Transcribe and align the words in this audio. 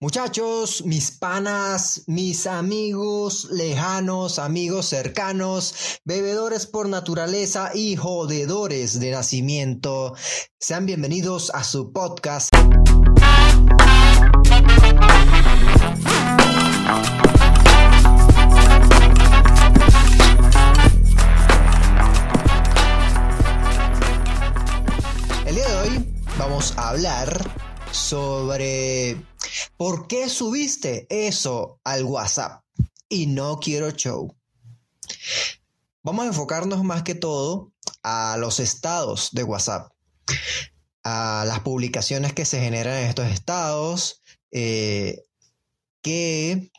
Muchachos, 0.00 0.84
mis 0.84 1.10
panas, 1.10 2.04
mis 2.06 2.46
amigos 2.46 3.48
lejanos, 3.50 4.38
amigos 4.38 4.86
cercanos, 4.86 5.98
bebedores 6.04 6.66
por 6.66 6.88
naturaleza 6.88 7.72
y 7.74 7.96
jodedores 7.96 9.00
de 9.00 9.10
nacimiento, 9.10 10.14
sean 10.56 10.86
bienvenidos 10.86 11.50
a 11.52 11.64
su 11.64 11.92
podcast. 11.92 12.48
El 25.44 25.54
día 25.56 25.68
de 25.68 25.76
hoy 25.82 26.06
vamos 26.38 26.72
a 26.78 26.90
hablar 26.90 27.50
sobre 27.90 29.16
por 29.78 30.08
qué 30.08 30.28
subiste 30.28 31.06
eso 31.08 31.80
al 31.84 32.04
WhatsApp 32.04 32.62
y 33.08 33.26
no 33.26 33.58
quiero 33.60 33.90
show. 33.92 34.36
Vamos 36.02 36.24
a 36.24 36.28
enfocarnos 36.28 36.84
más 36.84 37.04
que 37.04 37.14
todo 37.14 37.72
a 38.02 38.36
los 38.38 38.60
estados 38.60 39.30
de 39.32 39.44
WhatsApp, 39.44 39.90
a 41.04 41.44
las 41.46 41.60
publicaciones 41.60 42.34
que 42.34 42.44
se 42.44 42.60
generan 42.60 42.98
en 42.98 43.08
estos 43.08 43.28
estados, 43.28 44.20
eh, 44.50 45.22
que, 46.02 46.70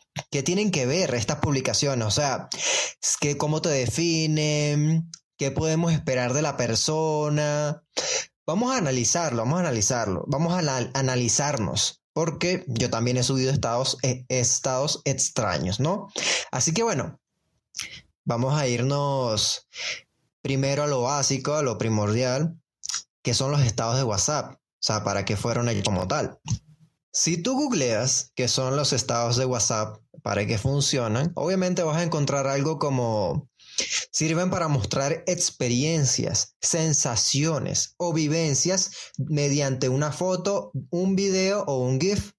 tienen 0.44 0.70
que 0.70 0.86
ver 0.86 1.14
estas 1.14 1.38
publicaciones, 1.38 2.06
o 2.06 2.10
sea, 2.10 2.48
que 3.20 3.36
cómo 3.36 3.62
te 3.62 3.70
definen, 3.70 5.10
qué 5.38 5.50
podemos 5.50 5.92
esperar 5.92 6.34
de 6.34 6.42
la 6.42 6.56
persona, 6.56 7.82
Vamos 8.50 8.72
a 8.72 8.78
analizarlo, 8.78 9.42
vamos 9.42 9.58
a 9.58 9.60
analizarlo, 9.60 10.24
vamos 10.26 10.52
a 10.52 10.90
analizarnos, 10.94 11.99
porque 12.12 12.64
yo 12.66 12.90
también 12.90 13.16
he 13.16 13.22
subido 13.22 13.52
estados, 13.52 13.98
eh, 14.02 14.24
estados 14.28 15.02
extraños, 15.04 15.80
¿no? 15.80 16.08
Así 16.50 16.72
que 16.72 16.82
bueno, 16.82 17.20
vamos 18.24 18.54
a 18.54 18.66
irnos 18.66 19.66
primero 20.42 20.84
a 20.84 20.86
lo 20.86 21.02
básico, 21.02 21.54
a 21.54 21.62
lo 21.62 21.78
primordial, 21.78 22.56
que 23.22 23.34
son 23.34 23.50
los 23.50 23.60
estados 23.62 23.96
de 23.96 24.04
WhatsApp, 24.04 24.54
o 24.54 24.58
sea, 24.78 25.04
para 25.04 25.24
qué 25.24 25.36
fueron 25.36 25.68
ellos 25.68 25.84
como 25.84 26.08
tal. 26.08 26.38
Si 27.12 27.42
tú 27.42 27.54
googleas 27.54 28.32
qué 28.34 28.48
son 28.48 28.76
los 28.76 28.92
estados 28.92 29.36
de 29.36 29.44
WhatsApp, 29.44 29.98
para 30.22 30.46
qué 30.46 30.58
funcionan, 30.58 31.32
obviamente 31.34 31.82
vas 31.82 31.96
a 31.96 32.02
encontrar 32.02 32.46
algo 32.46 32.78
como 32.78 33.49
Sirven 34.12 34.50
para 34.50 34.68
mostrar 34.68 35.24
experiencias, 35.26 36.54
sensaciones 36.60 37.94
o 37.96 38.12
vivencias 38.12 38.90
mediante 39.18 39.88
una 39.88 40.12
foto, 40.12 40.72
un 40.90 41.16
video 41.16 41.64
o 41.66 41.78
un 41.78 42.00
GIF. 42.00 42.32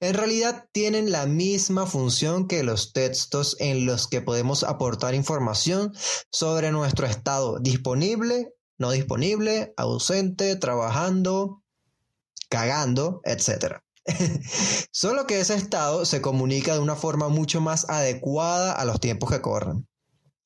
En 0.00 0.14
realidad 0.14 0.68
tienen 0.72 1.10
la 1.10 1.26
misma 1.26 1.86
función 1.86 2.46
que 2.46 2.62
los 2.62 2.92
textos 2.92 3.56
en 3.58 3.86
los 3.86 4.08
que 4.08 4.20
podemos 4.20 4.62
aportar 4.62 5.14
información 5.14 5.92
sobre 6.30 6.70
nuestro 6.70 7.06
estado 7.06 7.58
disponible, 7.58 8.54
no 8.78 8.90
disponible, 8.90 9.72
ausente, 9.76 10.56
trabajando, 10.56 11.62
cagando, 12.50 13.20
etc. 13.24 13.78
Solo 14.92 15.26
que 15.26 15.40
ese 15.40 15.54
estado 15.54 16.04
se 16.04 16.20
comunica 16.20 16.74
de 16.74 16.80
una 16.80 16.96
forma 16.96 17.28
mucho 17.28 17.60
más 17.60 17.88
adecuada 17.88 18.72
a 18.72 18.84
los 18.84 19.00
tiempos 19.00 19.30
que 19.30 19.40
corren. 19.40 19.88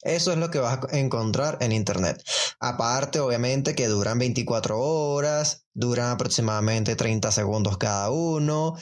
Eso 0.02 0.32
es 0.32 0.38
lo 0.38 0.50
que 0.50 0.60
vas 0.60 0.78
a 0.90 0.98
encontrar 0.98 1.58
en 1.60 1.72
Internet. 1.72 2.22
Aparte, 2.60 3.20
obviamente, 3.20 3.74
que 3.74 3.88
duran 3.88 4.18
24 4.18 4.78
horas, 4.78 5.64
duran 5.74 6.10
aproximadamente 6.10 6.94
30 6.94 7.32
segundos 7.32 7.78
cada 7.78 8.10
uno. 8.10 8.76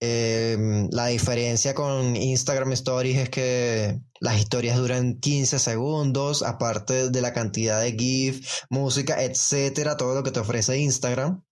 Em, 0.00 0.88
la 0.92 1.06
diferencia 1.06 1.74
con 1.74 2.14
Instagram 2.14 2.72
Stories 2.72 3.18
es 3.18 3.30
que 3.30 4.00
las 4.20 4.38
historias 4.38 4.76
duran 4.76 5.18
15 5.18 5.58
segundos, 5.58 6.42
aparte 6.42 7.10
de 7.10 7.20
la 7.20 7.32
cantidad 7.32 7.80
de 7.80 7.92
GIF, 7.92 8.46
música, 8.70 9.22
etcétera, 9.22 9.96
todo 9.96 10.14
lo 10.14 10.22
que 10.22 10.30
te 10.30 10.40
ofrece 10.40 10.78
Instagram. 10.78 11.42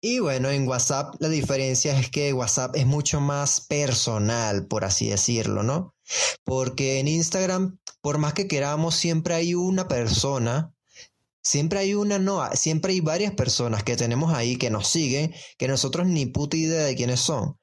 Y 0.00 0.18
bueno, 0.18 0.50
en 0.50 0.68
WhatsApp 0.68 1.14
la 1.18 1.28
diferencia 1.28 1.98
es 1.98 2.10
que 2.10 2.32
WhatsApp 2.32 2.76
es 2.76 2.86
mucho 2.86 3.20
más 3.20 3.60
personal, 3.60 4.66
por 4.66 4.84
así 4.84 5.08
decirlo, 5.08 5.62
¿no? 5.62 5.93
Porque 6.44 7.00
en 7.00 7.08
Instagram, 7.08 7.78
por 8.00 8.18
más 8.18 8.34
que 8.34 8.48
queramos, 8.48 8.94
siempre 8.94 9.34
hay 9.34 9.54
una 9.54 9.88
persona, 9.88 10.72
siempre 11.42 11.78
hay 11.80 11.94
una, 11.94 12.18
no, 12.18 12.48
siempre 12.52 12.92
hay 12.92 13.00
varias 13.00 13.32
personas 13.34 13.82
que 13.82 13.96
tenemos 13.96 14.34
ahí 14.34 14.56
que 14.56 14.70
nos 14.70 14.88
siguen, 14.88 15.34
que 15.58 15.68
nosotros 15.68 16.06
ni 16.06 16.26
puta 16.26 16.56
idea 16.56 16.84
de 16.84 16.94
quiénes 16.96 17.20
son. 17.20 17.58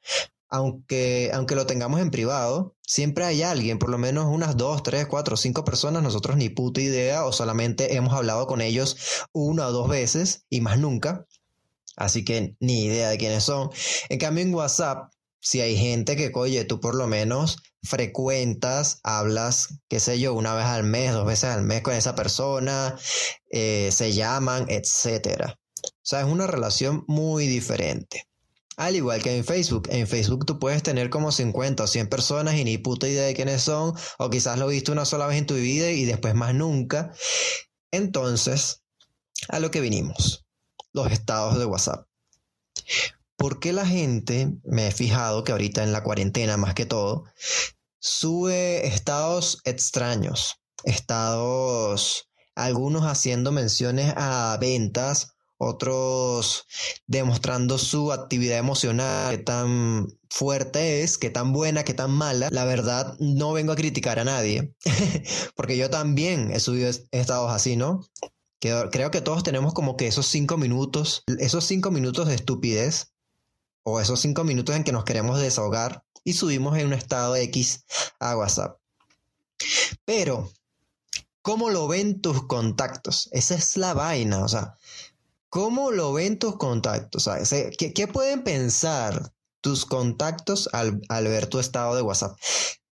Aunque, 0.50 1.32
aunque 1.34 1.56
lo 1.56 1.66
tengamos 1.66 2.02
en 2.02 2.12
privado, 2.12 2.76
siempre 2.82 3.24
hay 3.24 3.42
alguien, 3.42 3.80
por 3.80 3.90
lo 3.90 3.98
menos 3.98 4.26
unas 4.26 4.58
dos, 4.58 4.84
tres, 4.84 5.08
cuatro, 5.08 5.38
cinco 5.38 5.64
personas, 5.64 6.04
nosotros 6.04 6.36
ni 6.36 6.50
puta 6.50 6.82
idea 6.82 7.26
o 7.26 7.32
solamente 7.32 7.96
hemos 7.96 8.14
hablado 8.14 8.48
con 8.48 8.60
ellos 8.60 8.98
una 9.32 9.68
o 9.68 9.72
dos 9.72 9.88
veces 9.88 10.46
y 10.50 10.60
más 10.60 10.78
nunca 10.78 11.26
Así 11.96 12.24
que 12.26 12.56
ni 12.60 12.86
idea 12.86 13.10
de 13.10 13.18
quiénes 13.18 13.44
son. 13.44 13.70
En 14.10 14.20
cambio, 14.20 14.44
en 14.44 14.54
WhatsApp, 14.54 15.12
si 15.42 15.60
hay 15.60 15.76
gente 15.76 16.16
que, 16.16 16.32
oye, 16.34 16.64
tú 16.66 16.80
por 16.80 16.96
lo 16.96 17.08
menos 17.08 17.58
frecuentas, 17.84 19.00
hablas, 19.04 19.80
qué 19.90 20.00
sé 20.00 20.20
yo, 20.20 20.34
una 20.34 20.54
vez 20.54 20.66
al 20.66 20.84
mes, 20.84 21.14
dos 21.14 21.26
veces 21.26 21.46
al 21.46 21.64
mes 21.64 21.82
con 21.82 21.96
esa 21.96 22.16
persona, 22.16 22.96
eh, 23.50 23.90
se 23.92 24.14
llaman, 24.14 24.68
etc. 24.70 25.56
O 25.84 25.90
sea, 26.04 26.22
es 26.22 26.28
una 26.28 26.48
relación 26.48 27.04
muy 27.08 27.48
diferente. 27.48 28.28
Al 28.78 28.96
igual 28.96 29.22
que 29.22 29.36
en 29.36 29.44
Facebook. 29.44 29.90
En 29.92 30.08
Facebook 30.08 30.46
tú 30.46 30.60
puedes 30.60 30.84
tener 30.84 31.10
como 31.10 31.32
50 31.32 31.84
o 31.84 31.88
100 31.88 32.08
personas 32.08 32.56
y 32.56 32.64
ni 32.64 32.78
puta 32.78 33.08
idea 33.08 33.24
de 33.24 33.34
quiénes 33.34 33.64
son, 33.64 33.94
o 34.20 34.30
quizás 34.30 34.58
lo 34.60 34.68
viste 34.68 34.92
una 34.92 35.06
sola 35.06 35.28
vez 35.28 35.38
en 35.38 35.46
tu 35.48 35.56
vida 35.56 35.92
y 35.92 36.06
después 36.06 36.36
más 36.36 36.54
nunca. 36.54 37.14
Entonces, 37.92 38.84
a 39.50 39.60
lo 39.60 39.72
que 39.72 39.82
vinimos 39.82 40.46
los 40.94 41.12
estados 41.12 41.58
de 41.58 41.66
WhatsApp. 41.66 42.08
¿Por 43.42 43.60
qué 43.60 43.74
la 43.74 43.88
gente, 43.88 44.54
me 44.66 44.88
he 44.88 44.92
fijado 44.92 45.44
que 45.44 45.52
ahorita 45.52 45.82
en 45.84 45.92
la 45.92 46.04
cuarentena 46.04 46.58
más 46.58 46.76
que 46.76 46.86
todo, 46.86 47.24
sube 47.98 48.86
estados 48.86 49.62
extraños, 49.64 50.62
estados, 50.84 52.30
algunos 52.54 53.02
haciendo 53.06 53.52
menciones 53.52 54.14
a 54.16 54.56
ventas, 54.62 55.34
otros 55.58 56.68
demostrando 57.08 57.80
su 57.80 58.12
actividad 58.12 58.60
emocional, 58.60 59.36
qué 59.36 59.44
tan 59.44 60.20
fuerte 60.30 61.02
es, 61.02 61.18
qué 61.18 61.32
tan 61.32 61.52
buena, 61.52 61.84
qué 61.84 61.96
tan 61.96 62.12
mala. 62.12 62.48
La 62.52 62.66
verdad, 62.66 63.16
no 63.20 63.54
vengo 63.54 63.72
a 63.72 63.76
criticar 63.76 64.20
a 64.20 64.24
nadie, 64.24 64.76
porque 65.56 65.78
yo 65.78 65.90
también 65.90 66.52
he 66.52 66.60
subido 66.60 66.92
estados 67.10 67.52
así, 67.52 67.76
¿no? 67.76 68.02
Creo 68.60 69.10
que 69.10 69.22
todos 69.22 69.42
tenemos 69.42 69.74
como 69.74 69.98
que 69.98 70.06
esos 70.06 70.28
cinco 70.28 70.58
minutos, 70.58 71.24
esos 71.40 71.66
cinco 71.66 71.90
minutos 71.90 72.28
de 72.28 72.36
estupidez 72.36 73.08
o 73.84 74.00
esos 74.00 74.20
cinco 74.20 74.44
minutos 74.44 74.76
en 74.76 74.84
que 74.84 74.92
nos 74.92 75.04
queremos 75.04 75.40
desahogar 75.40 76.04
y 76.24 76.34
subimos 76.34 76.78
en 76.78 76.88
un 76.88 76.94
estado 76.94 77.36
X 77.36 77.86
a 78.20 78.38
WhatsApp. 78.38 78.80
Pero, 80.06 80.52
¿cómo 81.42 81.70
lo 81.70 81.88
ven 81.88 82.22
tus 82.22 82.46
contactos? 82.48 83.30
Esa 83.32 83.56
es 83.56 83.78
la 83.78 83.94
vaina, 83.94 84.44
o 84.44 84.48
sea, 84.48 84.76
¿cómo 85.50 85.92
lo 85.92 86.14
ven 86.14 86.40
tus 86.40 86.58
contactos? 86.58 87.30
¿qué, 87.78 88.08
pueden 88.08 88.44
pensar 88.44 89.34
tus 89.62 89.86
contactos 89.86 90.70
al, 90.74 91.02
al 91.10 91.26
ver 91.26 91.48
tu 91.48 91.60
estado 91.60 91.96
de 91.96 92.02
WhatsApp? 92.02 92.38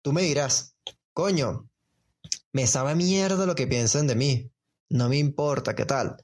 Tú 0.02 0.12
me 0.12 0.22
dirás, 0.22 0.74
coño, 1.12 1.68
me 2.52 2.66
sabe 2.66 2.94
mierda 2.94 3.46
lo 3.46 3.54
que 3.54 3.66
piensen 3.66 4.06
de 4.06 4.14
mí 4.14 4.50
no 4.88 5.08
me 5.08 5.18
importa 5.18 5.74
qué 5.74 5.84
tal. 5.84 6.16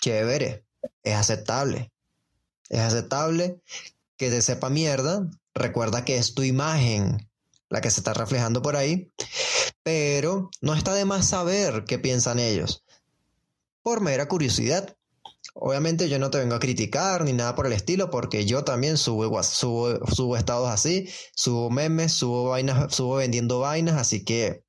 Chévere, 0.00 0.66
es 1.02 1.14
aceptable. 1.14 1.92
Es 2.68 2.80
aceptable 2.80 3.60
que 4.16 4.30
te 4.30 4.42
sepa 4.42 4.70
mierda. 4.70 5.28
Recuerda 5.54 6.04
que 6.04 6.16
es 6.16 6.34
tu 6.34 6.42
imagen 6.42 7.28
la 7.68 7.80
que 7.80 7.90
se 7.90 8.00
está 8.00 8.14
reflejando 8.14 8.62
por 8.62 8.76
ahí. 8.76 9.12
Pero 9.82 10.50
no 10.60 10.74
está 10.74 10.94
de 10.94 11.04
más 11.04 11.28
saber 11.28 11.84
qué 11.86 11.98
piensan 11.98 12.38
ellos. 12.38 12.84
Por 13.82 14.00
mera 14.00 14.28
curiosidad. 14.28 14.96
Obviamente 15.54 16.08
yo 16.08 16.18
no 16.18 16.30
te 16.30 16.38
vengo 16.38 16.56
a 16.56 16.60
criticar 16.60 17.24
ni 17.24 17.32
nada 17.32 17.54
por 17.54 17.66
el 17.66 17.72
estilo 17.74 18.10
porque 18.10 18.44
yo 18.44 18.64
también 18.64 18.96
subo, 18.96 19.42
subo, 19.42 20.04
subo 20.06 20.36
estados 20.36 20.68
así, 20.68 21.08
subo 21.36 21.70
memes, 21.70 22.12
subo 22.12 22.48
vainas, 22.50 22.92
subo 22.94 23.16
vendiendo 23.16 23.60
vainas, 23.60 23.94
así 23.96 24.24
que 24.24 24.64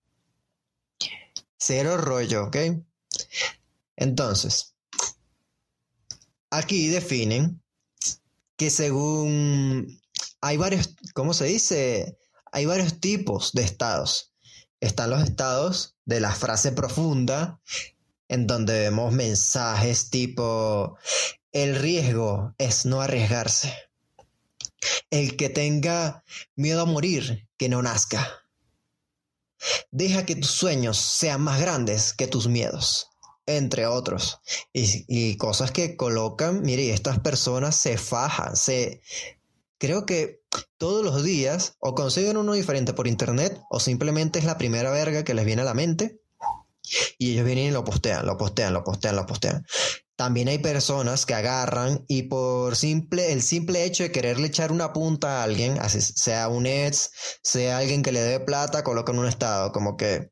cero 1.57 1.97
rollo, 1.97 2.45
¿ok? 2.45 2.57
Entonces, 3.95 4.75
aquí 6.51 6.87
definen 6.89 7.63
que 8.57 8.69
según 8.69 9.99
hay 10.41 10.57
varios, 10.57 10.95
¿cómo 11.13 11.33
se 11.33 11.45
dice? 11.45 12.17
Hay 12.51 12.65
varios 12.65 12.99
tipos 12.99 13.51
de 13.53 13.63
estados. 13.63 14.33
Están 14.79 15.09
los 15.09 15.23
estados 15.23 15.95
de 16.05 16.19
la 16.19 16.33
frase 16.33 16.71
profunda, 16.71 17.59
en 18.27 18.47
donde 18.47 18.79
vemos 18.79 19.13
mensajes 19.13 20.09
tipo, 20.09 20.97
el 21.51 21.75
riesgo 21.75 22.53
es 22.57 22.85
no 22.85 23.01
arriesgarse. 23.01 23.73
El 25.09 25.35
que 25.37 25.49
tenga 25.49 26.23
miedo 26.55 26.81
a 26.81 26.85
morir, 26.85 27.47
que 27.57 27.69
no 27.69 27.81
nazca. 27.81 28.45
Deja 29.91 30.25
que 30.25 30.35
tus 30.35 30.51
sueños 30.51 30.97
sean 30.97 31.41
más 31.41 31.59
grandes 31.59 32.13
que 32.13 32.27
tus 32.27 32.47
miedos, 32.47 33.09
entre 33.45 33.85
otros. 33.87 34.39
Y, 34.73 35.37
cosas 35.37 35.71
que 35.71 35.95
colocan, 35.95 36.61
mire, 36.61 36.93
estas 36.93 37.19
personas 37.19 37.75
se 37.75 37.97
fajan, 37.97 38.55
se... 38.55 39.01
Creo 39.77 40.05
que 40.05 40.41
todos 40.77 41.03
los 41.03 41.21
días 41.23 41.75
o 41.79 41.95
consiguen 41.95 42.37
uno 42.37 42.53
diferente 42.53 42.93
por 42.93 43.07
internet 43.07 43.59
o 43.69 43.79
simplemente 43.79 44.39
es 44.39 44.45
la 44.45 44.57
primera 44.57 44.89
verga 44.89 45.23
que 45.23 45.33
les 45.33 45.45
viene 45.45 45.63
a 45.63 45.65
la 45.65 45.73
mente 45.73 46.21
y 47.17 47.33
ellos 47.33 47.45
vienen 47.45 47.65
y 47.65 47.71
lo 47.71 47.83
postean, 47.83 48.25
lo 48.25 48.37
postean, 48.37 48.73
lo 48.73 48.83
postean, 48.85 49.17
lo 49.17 49.25
postean. 49.25 49.65
También 50.15 50.47
hay 50.47 50.59
personas 50.59 51.25
que 51.25 51.33
agarran 51.33 52.05
y 52.07 52.23
por 52.23 52.77
simple, 52.77 53.33
el 53.33 53.41
simple 53.41 53.83
hecho 53.83 54.03
de 54.03 54.13
quererle 54.13 54.47
echar 54.47 54.71
una 54.71 54.93
punta 54.93 55.41
a 55.41 55.43
alguien, 55.43 55.77
así 55.79 55.99
sea 55.99 56.47
un 56.47 56.65
ex, 56.65 57.11
sea 57.41 57.79
alguien 57.79 58.01
que 58.01 58.13
le 58.13 58.21
dé 58.21 58.39
plata, 58.39 58.83
colocan 58.83 59.19
un 59.19 59.27
estado, 59.27 59.73
como 59.73 59.97
que, 59.97 60.29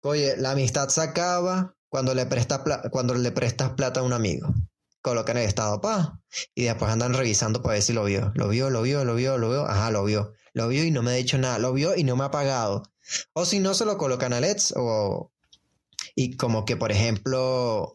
oye, 0.00 0.38
la 0.38 0.52
amistad 0.52 0.88
se 0.88 1.02
acaba 1.02 1.76
cuando 1.90 2.14
le, 2.14 2.24
prestas 2.24 2.60
cuando 2.90 3.14
le 3.14 3.32
prestas 3.32 3.70
plata 3.70 4.00
a 4.00 4.02
un 4.04 4.14
amigo. 4.14 4.54
Colocan 5.02 5.36
el 5.36 5.46
estado, 5.46 5.80
pa, 5.80 6.20
y 6.54 6.64
después 6.64 6.90
andan 6.90 7.14
revisando 7.14 7.62
para 7.62 7.74
ver 7.74 7.82
si 7.82 7.92
lo 7.92 8.04
vio. 8.04 8.32
Lo 8.34 8.48
vio, 8.48 8.70
lo 8.70 8.82
vio, 8.82 9.04
lo 9.04 9.14
vio, 9.14 9.38
lo 9.38 9.50
vio, 9.50 9.66
ajá, 9.66 9.90
lo 9.90 10.04
vio. 10.04 10.32
Lo 10.52 10.68
vio 10.68 10.84
y 10.84 10.90
no 10.90 11.02
me 11.02 11.10
ha 11.10 11.14
dicho 11.14 11.36
nada, 11.38 11.58
lo 11.58 11.72
vio 11.72 11.96
y 11.96 12.04
no 12.04 12.16
me 12.16 12.24
ha 12.24 12.30
pagado. 12.30 12.82
O 13.32 13.44
si 13.44 13.58
no, 13.58 13.74
se 13.74 13.84
lo 13.84 13.98
colocan 13.98 14.32
a 14.32 14.40
Let's 14.40 14.72
o... 14.76 15.32
Y 16.14 16.36
como 16.36 16.64
que, 16.64 16.76
por 16.76 16.92
ejemplo, 16.92 17.92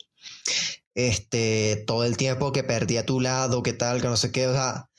este, 0.93 1.83
todo 1.87 2.03
el 2.05 2.17
tiempo 2.17 2.51
que 2.51 2.63
perdí 2.63 2.97
a 2.97 3.05
tu 3.05 3.19
lado, 3.21 3.63
qué 3.63 3.73
tal, 3.73 4.01
que 4.01 4.07
no 4.07 4.17
sé 4.17 4.31
qué, 4.31 4.47
o 4.47 4.53
sea, 4.53 4.89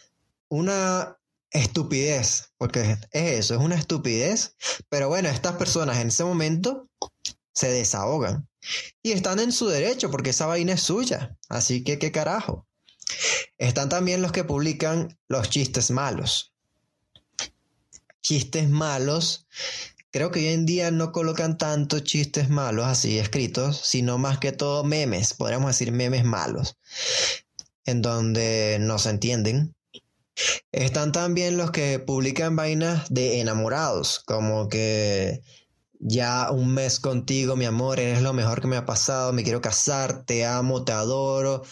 una 0.49 1.19
estupidez, 1.51 2.53
porque 2.57 2.83
es 2.83 2.99
eso, 3.13 3.55
es 3.55 3.61
una 3.61 3.75
estupidez, 3.75 4.57
pero 4.89 5.09
bueno, 5.09 5.29
estas 5.29 5.57
personas 5.57 5.99
en 5.99 6.09
ese 6.09 6.25
momento 6.25 6.89
se 7.53 7.71
desahogan 7.73 8.49
y 9.03 9.13
están 9.13 9.39
en 9.39 9.53
su 9.53 9.69
derecho 9.69 10.11
porque 10.11 10.31
esa 10.31 10.47
vaina 10.47 10.75
es 10.75 10.83
suya, 10.83 11.37
así 11.49 11.85
que 11.85 11.99
qué 11.99 12.13
carajo. 12.13 12.67
Están 13.59 13.89
también 13.89 14.23
los 14.23 14.33
que 14.33 14.45
publican 14.45 15.19
los 15.29 15.49
chistes 15.49 15.91
malos. 15.91 16.53
Chistes 18.21 18.69
malos 18.69 19.47
Creo 20.17 20.31
que 20.31 20.41
hoy 20.41 20.47
en 20.47 20.65
día 20.65 20.91
no 20.91 21.13
colocan 21.13 21.59
tantos 21.59 22.03
chistes 22.05 22.49
malos 22.49 22.87
así 22.87 23.19
escritos, 23.19 23.83
sino 23.85 24.17
más 24.17 24.39
que 24.39 24.51
todo 24.51 24.83
memes, 24.83 25.35
podríamos 25.35 25.69
decir 25.69 25.93
memes 25.93 26.25
malos, 26.25 26.79
en 27.85 28.01
donde 28.01 28.79
no 28.81 28.99
se 28.99 29.11
entienden. 29.11 29.75
Están 30.73 31.13
también 31.13 31.59
los 31.59 31.71
que 31.71 31.99
publican 31.99 32.57
vainas 32.57 33.05
de 33.11 33.41
enamorados, 33.41 34.21
como 34.25 34.71
que 34.71 35.43
ya 36.09 36.51
un 36.53 36.73
mes 36.73 37.01
contigo, 37.01 37.57
mi 37.57 37.65
amor, 37.65 37.99
eres 37.99 38.23
lo 38.23 38.33
mejor 38.33 38.61
que 38.61 38.69
me 38.69 38.77
ha 38.77 38.87
pasado, 38.87 39.33
me 39.33 39.43
quiero 39.43 39.61
casar, 39.61 40.25
te 40.25 40.47
amo, 40.47 40.85
te 40.85 40.93
adoro. 40.93 41.65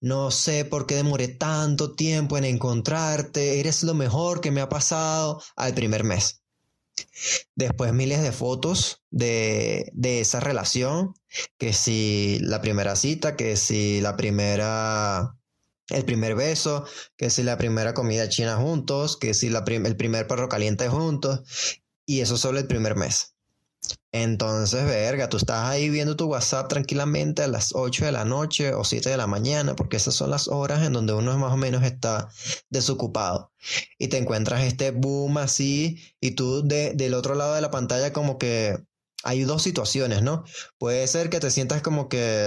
No 0.00 0.32
sé 0.32 0.64
por 0.64 0.86
qué 0.86 0.96
demoré 0.96 1.28
tanto 1.28 1.94
tiempo 1.94 2.36
en 2.36 2.44
encontrarte, 2.44 3.60
eres 3.60 3.84
lo 3.84 3.94
mejor 3.94 4.40
que 4.40 4.50
me 4.50 4.60
ha 4.60 4.68
pasado 4.68 5.40
al 5.54 5.74
primer 5.74 6.02
mes. 6.02 6.42
Después 7.54 7.92
miles 7.92 8.20
de 8.22 8.32
fotos 8.32 9.00
de, 9.10 9.90
de, 9.94 10.20
esa 10.20 10.40
relación, 10.40 11.14
que 11.56 11.72
si 11.72 12.38
la 12.40 12.60
primera 12.60 12.96
cita, 12.96 13.36
que 13.36 13.56
si 13.56 14.00
la 14.00 14.16
primera, 14.16 15.36
el 15.88 16.04
primer 16.04 16.34
beso, 16.34 16.84
que 17.16 17.30
si 17.30 17.44
la 17.44 17.56
primera 17.56 17.94
comida 17.94 18.28
china 18.28 18.56
juntos, 18.56 19.16
que 19.16 19.34
si 19.34 19.50
la 19.50 19.64
el 19.66 19.96
primer 19.96 20.26
perro 20.26 20.48
caliente 20.48 20.88
juntos, 20.88 21.42
y 22.04 22.20
eso 22.20 22.36
solo 22.36 22.58
el 22.58 22.66
primer 22.66 22.96
mes. 22.96 23.31
Entonces, 24.14 24.84
verga, 24.84 25.30
tú 25.30 25.38
estás 25.38 25.66
ahí 25.68 25.88
viendo 25.88 26.16
tu 26.16 26.26
WhatsApp 26.26 26.68
tranquilamente 26.68 27.42
a 27.42 27.48
las 27.48 27.70
8 27.74 28.04
de 28.04 28.12
la 28.12 28.26
noche 28.26 28.74
o 28.74 28.84
7 28.84 29.08
de 29.08 29.16
la 29.16 29.26
mañana, 29.26 29.74
porque 29.74 29.96
esas 29.96 30.14
son 30.14 30.30
las 30.30 30.48
horas 30.48 30.84
en 30.86 30.92
donde 30.92 31.14
uno 31.14 31.36
más 31.38 31.52
o 31.52 31.56
menos 31.56 31.82
está 31.82 32.28
desocupado. 32.68 33.52
Y 33.98 34.08
te 34.08 34.18
encuentras 34.18 34.64
este 34.64 34.90
boom 34.90 35.38
así, 35.38 35.98
y 36.20 36.32
tú 36.32 36.62
del 36.62 37.14
otro 37.14 37.34
lado 37.34 37.54
de 37.54 37.62
la 37.62 37.70
pantalla 37.70 38.12
como 38.12 38.36
que 38.38 38.78
hay 39.24 39.44
dos 39.44 39.62
situaciones, 39.62 40.22
¿no? 40.22 40.44
Puede 40.78 41.06
ser 41.06 41.30
que 41.30 41.40
te 41.40 41.50
sientas 41.50 41.80
como 41.80 42.08
que... 42.08 42.46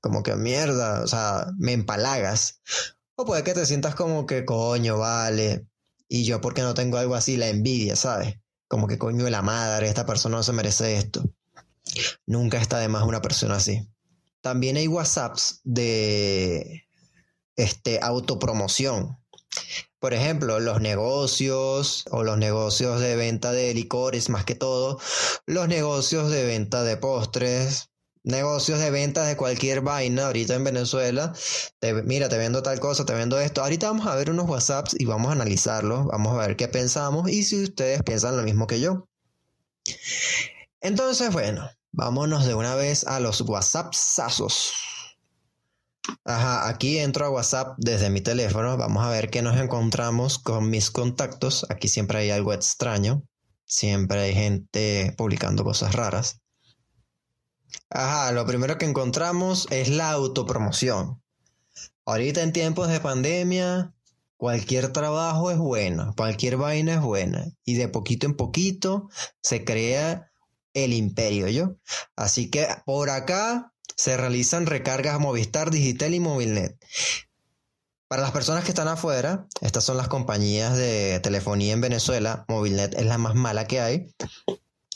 como 0.00 0.22
que 0.22 0.36
mierda, 0.36 1.02
o 1.02 1.06
sea, 1.08 1.48
me 1.58 1.72
empalagas. 1.72 2.60
O 3.16 3.24
puede 3.24 3.42
que 3.44 3.54
te 3.54 3.66
sientas 3.66 3.94
como 3.94 4.26
que 4.26 4.44
coño, 4.44 4.98
vale. 4.98 5.66
Y 6.08 6.24
yo 6.24 6.40
porque 6.40 6.62
no 6.62 6.74
tengo 6.74 6.98
algo 6.98 7.14
así, 7.14 7.36
la 7.36 7.48
envidia, 7.48 7.96
¿sabes? 7.96 8.36
Como 8.70 8.86
que 8.86 8.98
coño 8.98 9.24
de 9.24 9.32
la 9.32 9.42
madre, 9.42 9.88
esta 9.88 10.06
persona 10.06 10.36
no 10.36 10.42
se 10.44 10.52
merece 10.52 10.96
esto. 10.96 11.24
Nunca 12.24 12.58
está 12.58 12.78
de 12.78 12.86
más 12.86 13.02
una 13.02 13.20
persona 13.20 13.56
así. 13.56 13.90
También 14.42 14.76
hay 14.76 14.86
WhatsApps 14.86 15.60
de 15.64 16.86
este, 17.56 17.98
autopromoción. 18.00 19.18
Por 19.98 20.14
ejemplo, 20.14 20.60
los 20.60 20.80
negocios 20.80 22.04
o 22.12 22.22
los 22.22 22.38
negocios 22.38 23.00
de 23.00 23.16
venta 23.16 23.50
de 23.50 23.74
licores, 23.74 24.28
más 24.28 24.44
que 24.44 24.54
todo, 24.54 25.00
los 25.46 25.66
negocios 25.66 26.30
de 26.30 26.44
venta 26.44 26.84
de 26.84 26.96
postres, 26.96 27.89
negocios 28.22 28.78
de 28.78 28.90
ventas 28.90 29.26
de 29.26 29.36
cualquier 29.36 29.80
vaina 29.80 30.26
ahorita 30.26 30.54
en 30.54 30.64
Venezuela. 30.64 31.32
mira, 32.04 32.28
te 32.28 32.38
vendo 32.38 32.62
tal 32.62 32.80
cosa, 32.80 33.04
te 33.04 33.14
vendo 33.14 33.38
esto. 33.40 33.62
Ahorita 33.62 33.88
vamos 33.88 34.06
a 34.06 34.14
ver 34.14 34.30
unos 34.30 34.48
WhatsApps 34.48 34.96
y 34.98 35.04
vamos 35.04 35.28
a 35.28 35.32
analizarlos, 35.32 36.06
vamos 36.06 36.34
a 36.34 36.46
ver 36.46 36.56
qué 36.56 36.68
pensamos 36.68 37.30
y 37.30 37.42
si 37.44 37.62
ustedes 37.62 38.02
piensan 38.02 38.36
lo 38.36 38.42
mismo 38.42 38.66
que 38.66 38.80
yo. 38.80 39.08
Entonces, 40.80 41.32
bueno, 41.32 41.68
vámonos 41.92 42.46
de 42.46 42.54
una 42.54 42.74
vez 42.74 43.04
a 43.04 43.20
los 43.20 43.40
WhatsAppsazos. 43.42 44.72
Ajá, 46.24 46.68
aquí 46.68 46.98
entro 46.98 47.26
a 47.26 47.30
WhatsApp 47.30 47.74
desde 47.78 48.10
mi 48.10 48.20
teléfono. 48.20 48.76
Vamos 48.76 49.04
a 49.04 49.10
ver 49.10 49.30
qué 49.30 49.42
nos 49.42 49.58
encontramos 49.58 50.38
con 50.38 50.70
mis 50.70 50.90
contactos. 50.90 51.66
Aquí 51.70 51.88
siempre 51.88 52.18
hay 52.18 52.30
algo 52.30 52.52
extraño. 52.52 53.22
Siempre 53.66 54.20
hay 54.20 54.34
gente 54.34 55.14
publicando 55.16 55.62
cosas 55.62 55.94
raras. 55.94 56.40
Ajá, 57.90 58.32
lo 58.32 58.46
primero 58.46 58.78
que 58.78 58.86
encontramos 58.86 59.66
es 59.70 59.88
la 59.88 60.10
autopromoción. 60.10 61.22
Ahorita 62.04 62.42
en 62.42 62.52
tiempos 62.52 62.88
de 62.88 63.00
pandemia, 63.00 63.94
cualquier 64.36 64.92
trabajo 64.92 65.50
es 65.50 65.58
bueno, 65.58 66.14
cualquier 66.16 66.56
vaina 66.56 66.94
es 66.94 67.00
buena. 67.00 67.46
Y 67.64 67.74
de 67.74 67.88
poquito 67.88 68.26
en 68.26 68.34
poquito 68.34 69.08
se 69.42 69.64
crea 69.64 70.30
el 70.74 70.92
imperio, 70.92 71.48
¿yo? 71.48 71.76
Así 72.16 72.50
que 72.50 72.68
por 72.86 73.10
acá 73.10 73.72
se 73.96 74.16
realizan 74.16 74.66
recargas 74.66 75.20
Movistar 75.20 75.70
Digital 75.70 76.14
y 76.14 76.20
Movilnet. 76.20 76.76
Para 78.08 78.22
las 78.22 78.32
personas 78.32 78.64
que 78.64 78.70
están 78.70 78.88
afuera, 78.88 79.46
estas 79.60 79.84
son 79.84 79.96
las 79.96 80.08
compañías 80.08 80.76
de 80.76 81.20
telefonía 81.20 81.72
en 81.72 81.80
Venezuela. 81.80 82.44
Movilnet 82.48 82.94
es 82.94 83.06
la 83.06 83.18
más 83.18 83.34
mala 83.34 83.66
que 83.66 83.80
hay 83.80 84.14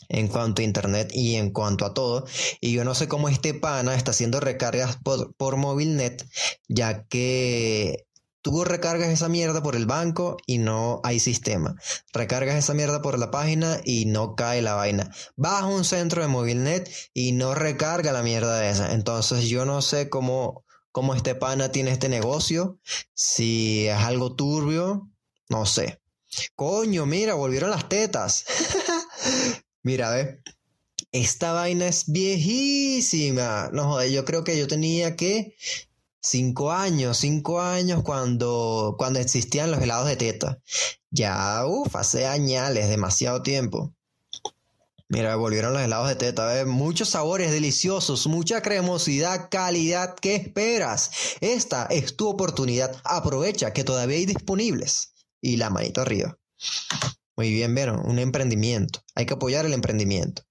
en 0.09 0.29
cuanto 0.29 0.63
a 0.63 0.65
internet 0.65 1.11
y 1.13 1.37
en 1.37 1.51
cuanto 1.51 1.85
a 1.85 1.95
todo. 1.95 2.27
Y 2.61 2.73
yo 2.73 2.85
no 2.85 2.95
sé 2.95 3.09
cómo 3.09 3.29
este 3.29 3.55
pana 3.55 3.95
está 3.95 4.13
haciendo 4.13 4.41
recargas 4.41 4.97
por, 4.97 5.35
por 5.37 5.57
MobileNet, 5.57 6.27
ya 6.69 7.05
que 7.05 8.07
tú 8.45 8.63
recargas 8.63 9.09
esa 9.09 9.31
mierda 9.31 9.63
por 9.63 9.75
el 9.75 9.87
banco 9.87 10.37
y 10.47 10.59
no 10.59 11.01
hay 11.03 11.19
sistema. 11.19 11.77
Recargas 12.13 12.57
esa 12.57 12.75
mierda 12.75 13.01
por 13.01 13.19
la 13.19 13.31
página 13.31 13.81
y 13.85 14.05
no 14.05 14.37
cae 14.37 14.61
la 14.61 14.75
vaina. 14.75 15.11
Vas 15.35 15.63
a 15.63 15.67
un 15.67 15.85
centro 15.85 16.21
de 16.21 16.29
MobileNet 16.29 16.91
y 17.15 17.33
no 17.33 17.55
recarga 17.55 18.13
la 18.13 18.23
mierda 18.23 18.59
de 18.59 18.69
esa. 18.69 18.93
Entonces 18.93 19.49
yo 19.49 19.65
no 19.65 19.81
sé 19.81 20.11
cómo, 20.11 20.63
cómo 20.93 21.15
este 21.15 21.35
pana 21.35 21.73
tiene 21.73 21.91
este 21.91 22.11
negocio. 22.11 22.79
Si 23.15 23.89
es 23.89 23.97
algo 23.97 24.35
turbio, 24.35 25.09
no 25.49 25.65
sé. 25.65 26.01
Coño, 26.55 27.07
mira, 27.07 27.33
volvieron 27.35 27.71
las 27.71 27.89
tetas. 27.89 28.45
Mira, 29.85 30.11
ve. 30.11 30.41
Esta 31.13 31.53
vaina 31.53 31.87
es 31.87 32.11
viejísima. 32.11 33.71
No 33.73 33.85
joder, 33.85 34.11
yo 34.11 34.25
creo 34.25 34.43
que 34.43 34.59
yo 34.59 34.67
tenía 34.67 35.15
que 35.15 35.55
cinco 36.21 36.73
años, 36.73 37.19
cinco 37.19 37.61
años 37.61 38.03
cuando, 38.03 38.97
cuando 38.99 39.21
existían 39.21 39.71
los 39.71 39.83
helados 39.83 40.09
de 40.09 40.17
teta. 40.17 40.59
Ya, 41.11 41.65
uff, 41.67 41.95
hace 41.97 42.27
añales, 42.27 42.89
demasiado 42.89 43.43
tiempo. 43.43 43.95
Mira, 45.09 45.37
volvieron 45.37 45.75
los 45.75 45.83
helados 45.83 46.09
de 46.09 46.17
teta, 46.17 46.47
¿ves? 46.47 46.67
muchos 46.67 47.11
sabores 47.11 47.53
deliciosos, 47.53 48.27
mucha 48.27 48.63
cremosidad, 48.63 49.49
calidad. 49.51 50.15
¿Qué 50.15 50.35
esperas? 50.35 51.11
Esta 51.43 51.87
es 51.91 52.17
tu 52.17 52.27
oportunidad. 52.27 52.97
Aprovecha 53.05 53.75
que 53.75 53.85
todavía 53.85 54.17
hay 54.17 54.25
disponibles. 54.27 55.13
Y 55.43 55.59
la 55.59 55.69
manito 55.69 56.01
arriba. 56.01 56.39
Muy 57.37 57.51
bien, 57.51 57.75
vieron, 57.75 58.01
un 58.09 58.19
emprendimiento. 58.19 59.03
Hay 59.15 59.27
que 59.27 59.35
apoyar 59.35 59.67
el 59.67 59.73
emprendimiento. 59.73 60.43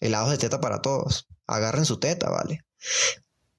Helados 0.00 0.30
de 0.30 0.38
teta 0.38 0.60
para 0.60 0.82
todos. 0.82 1.26
Agarren 1.46 1.84
su 1.84 1.98
teta, 1.98 2.30
¿vale? 2.30 2.64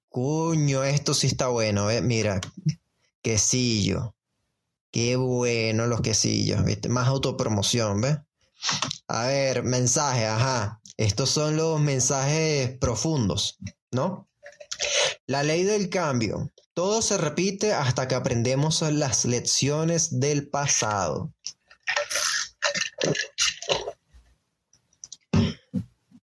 Cuño, 0.10 0.84
esto 0.84 1.14
sí 1.14 1.28
está 1.28 1.48
bueno, 1.48 1.92
¿eh? 1.92 2.02
Mira, 2.02 2.42
quesillo, 3.22 4.16
Qué 4.96 5.18
bueno 5.18 5.88
los 5.88 6.00
quesillos, 6.00 6.64
¿viste? 6.64 6.88
Más 6.88 7.10
autopromoción, 7.10 8.00
¿ves? 8.00 8.18
A 9.10 9.26
ver, 9.28 9.64
mensaje, 9.64 10.26
ajá. 10.26 10.80
Estos 10.96 11.32
son 11.32 11.58
los 11.58 11.82
mensajes 11.82 12.78
profundos, 12.78 13.58
¿no? 13.92 14.30
La 15.28 15.44
ley 15.44 15.66
del 15.66 15.90
cambio. 15.90 16.50
Todo 16.74 17.02
se 17.02 17.18
repite 17.18 17.74
hasta 17.74 18.08
que 18.08 18.16
aprendemos 18.16 18.82
las 18.84 19.26
lecciones 19.26 20.22
del 20.22 20.48
pasado. 20.48 21.34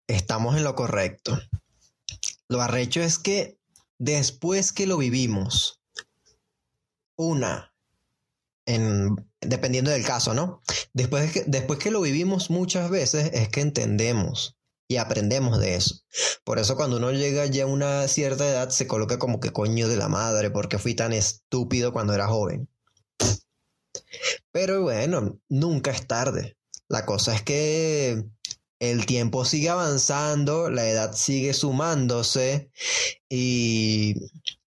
Estamos 0.08 0.58
en 0.58 0.64
lo 0.64 0.76
correcto. 0.76 1.40
Lo 2.48 2.62
arrecho 2.62 3.02
es 3.02 3.18
que 3.18 3.58
después 3.98 4.74
que 4.74 4.88
lo 4.88 4.98
vivimos, 4.98 5.82
una, 7.16 7.74
en, 8.66 9.16
dependiendo 9.40 9.92
del 9.92 10.06
caso, 10.06 10.34
¿no? 10.34 10.62
Después 10.94 11.32
que, 11.32 11.44
después 11.48 11.80
que 11.80 11.92
lo 11.92 12.02
vivimos 12.02 12.50
muchas 12.50 12.90
veces 12.90 13.32
es 13.34 13.50
que 13.50 13.62
entendemos 13.62 14.58
y 14.88 14.98
aprendemos 14.98 15.60
de 15.60 15.76
eso. 15.76 16.02
Por 16.44 16.60
eso 16.60 16.76
cuando 16.76 16.98
uno 16.98 17.12
llega 17.12 17.46
ya 17.46 17.64
a 17.64 17.68
una 17.68 18.08
cierta 18.08 18.48
edad 18.48 18.70
se 18.70 18.88
coloca 18.88 19.20
como 19.20 19.40
que 19.40 19.54
coño 19.54 19.88
de 19.88 19.96
la 19.96 20.10
madre 20.10 20.52
porque 20.52 20.78
fui 20.78 20.96
tan 20.96 21.14
estúpido 21.14 21.94
cuando 21.94 22.14
era 22.14 22.28
joven. 22.28 22.68
Pero 24.52 24.82
bueno, 24.82 25.40
nunca 25.48 25.92
es 25.92 26.06
tarde. 26.08 26.58
La 26.92 27.06
cosa 27.06 27.34
es 27.34 27.42
que 27.42 28.22
el 28.80 29.06
tiempo 29.06 29.46
sigue 29.46 29.70
avanzando, 29.70 30.70
la 30.70 30.90
edad 30.90 31.14
sigue 31.14 31.54
sumándose 31.54 32.70
y 33.30 34.16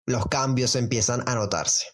los 0.07 0.25
cambios 0.29 0.75
empiezan 0.75 1.23
a 1.29 1.35
notarse. 1.35 1.85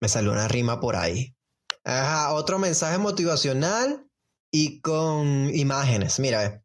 Me 0.00 0.08
salió 0.08 0.32
una 0.32 0.48
rima 0.48 0.80
por 0.80 0.96
ahí. 0.96 1.36
Ajá, 1.84 2.32
otro 2.32 2.58
mensaje 2.58 2.96
motivacional 2.96 4.08
y 4.50 4.80
con 4.80 5.54
imágenes. 5.54 6.18
Mira, 6.18 6.64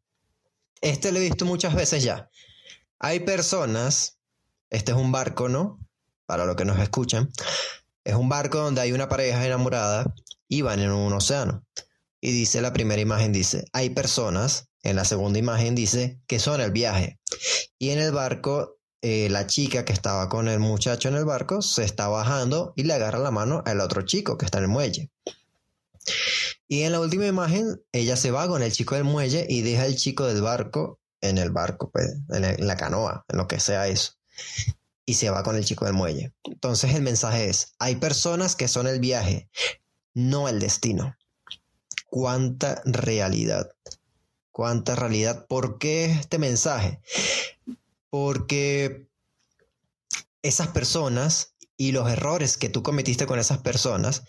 este 0.80 1.12
lo 1.12 1.18
he 1.18 1.28
visto 1.28 1.44
muchas 1.44 1.74
veces 1.74 2.02
ya. 2.02 2.30
Hay 2.98 3.20
personas, 3.20 4.18
este 4.70 4.92
es 4.92 4.96
un 4.96 5.12
barco, 5.12 5.50
¿no? 5.50 5.78
Para 6.24 6.46
los 6.46 6.56
que 6.56 6.64
nos 6.64 6.78
escuchan. 6.78 7.28
Es 8.02 8.14
un 8.14 8.30
barco 8.30 8.60
donde 8.60 8.80
hay 8.80 8.92
una 8.92 9.10
pareja 9.10 9.44
enamorada 9.44 10.14
y 10.48 10.62
van 10.62 10.80
en 10.80 10.90
un 10.90 11.12
océano. 11.12 11.66
Y 12.22 12.32
dice 12.32 12.62
la 12.62 12.72
primera 12.72 13.02
imagen, 13.02 13.32
dice, 13.32 13.66
hay 13.74 13.90
personas. 13.90 14.68
En 14.84 14.96
la 14.96 15.04
segunda 15.04 15.38
imagen 15.38 15.74
dice 15.74 16.18
que 16.26 16.38
son 16.38 16.60
el 16.60 16.70
viaje. 16.70 17.18
Y 17.78 17.90
en 17.90 17.98
el 17.98 18.12
barco 18.12 18.78
eh, 19.04 19.28
la 19.28 19.48
chica 19.48 19.84
que 19.84 19.92
estaba 19.92 20.28
con 20.28 20.46
el 20.46 20.60
muchacho 20.60 21.08
en 21.08 21.16
el 21.16 21.24
barco 21.24 21.60
se 21.60 21.82
está 21.82 22.06
bajando 22.06 22.72
y 22.76 22.84
le 22.84 22.94
agarra 22.94 23.18
la 23.18 23.32
mano 23.32 23.60
al 23.66 23.80
otro 23.80 24.02
chico 24.02 24.38
que 24.38 24.44
está 24.44 24.58
en 24.58 24.64
el 24.64 24.70
muelle. 24.70 25.10
Y 26.68 26.82
en 26.82 26.92
la 26.92 27.00
última 27.00 27.26
imagen, 27.26 27.82
ella 27.90 28.16
se 28.16 28.30
va 28.30 28.46
con 28.46 28.62
el 28.62 28.70
chico 28.70 28.94
del 28.94 29.02
muelle 29.02 29.44
y 29.48 29.62
deja 29.62 29.82
al 29.82 29.96
chico 29.96 30.26
del 30.26 30.40
barco 30.40 31.00
en 31.20 31.38
el 31.38 31.50
barco, 31.50 31.90
pues, 31.90 32.14
en, 32.30 32.66
la 32.66 32.76
canoa, 32.76 33.24
en 33.28 33.38
lo 33.38 33.48
que 33.48 33.58
sea 33.58 33.88
eso. 33.88 34.12
Y 35.04 35.14
se 35.14 35.30
va 35.30 35.42
con 35.42 35.56
el 35.56 35.64
chico 35.64 35.84
del 35.84 35.94
muelle. 35.94 36.32
Entonces 36.44 36.94
el 36.94 37.02
mensaje 37.02 37.48
es, 37.48 37.74
hay 37.80 37.96
personas 37.96 38.54
que 38.54 38.68
son 38.68 38.86
el 38.86 39.00
viaje, 39.00 39.50
no 40.14 40.48
el 40.48 40.60
destino. 40.60 41.16
¿Cuánta 42.12 42.82
realidad? 42.84 43.70
¿Cuánta 44.50 44.94
realidad? 44.94 45.46
¿Por 45.46 45.78
qué 45.78 46.12
este 46.12 46.38
mensaje? 46.38 47.00
porque 48.12 49.06
esas 50.42 50.68
personas 50.68 51.54
y 51.78 51.92
los 51.92 52.10
errores 52.10 52.58
que 52.58 52.68
tú 52.68 52.82
cometiste 52.82 53.24
con 53.24 53.38
esas 53.38 53.56
personas, 53.62 54.24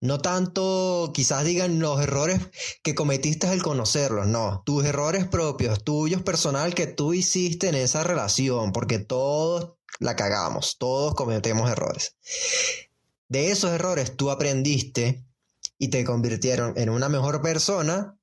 no 0.00 0.18
tanto 0.18 1.12
quizás 1.14 1.44
digan 1.44 1.78
los 1.78 2.00
errores 2.00 2.40
que 2.82 2.96
cometiste 2.96 3.46
al 3.46 3.62
conocerlos, 3.62 4.26
no, 4.26 4.64
tus 4.66 4.84
errores 4.84 5.28
propios, 5.28 5.84
tuyos 5.84 6.22
personal 6.22 6.74
que 6.74 6.88
tú 6.88 7.14
hiciste 7.14 7.68
en 7.68 7.76
esa 7.76 8.02
relación, 8.02 8.72
porque 8.72 8.98
todos 8.98 9.74
la 10.00 10.16
cagamos, 10.16 10.76
todos 10.76 11.14
cometemos 11.14 11.70
errores. 11.70 12.16
De 13.28 13.52
esos 13.52 13.70
errores 13.70 14.16
tú 14.16 14.32
aprendiste 14.32 15.24
y 15.78 15.88
te 15.88 16.04
convirtieron 16.04 16.74
en 16.76 16.90
una 16.90 17.08
mejor 17.08 17.42
persona 17.42 18.16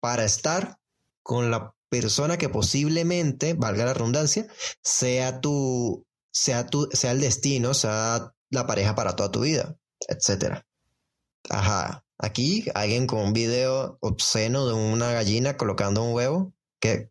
para 0.00 0.24
estar 0.24 0.78
con 1.22 1.50
la 1.50 1.74
persona 1.88 2.38
que 2.38 2.48
posiblemente, 2.48 3.54
valga 3.54 3.84
la 3.84 3.94
redundancia, 3.94 4.46
sea 4.82 5.40
tu, 5.40 6.06
sea 6.32 6.66
tu, 6.66 6.88
sea 6.92 7.12
el 7.12 7.20
destino, 7.20 7.74
sea 7.74 8.32
la 8.50 8.66
pareja 8.66 8.94
para 8.94 9.16
toda 9.16 9.30
tu 9.30 9.40
vida, 9.40 9.76
etcétera. 10.08 10.66
Ajá. 11.48 12.04
Aquí 12.18 12.66
alguien 12.74 13.06
con 13.06 13.20
un 13.20 13.32
video 13.32 13.96
obsceno 14.00 14.66
de 14.66 14.74
una 14.74 15.12
gallina 15.12 15.56
colocando 15.56 16.02
un 16.02 16.14
huevo. 16.14 16.52
Que 16.78 17.10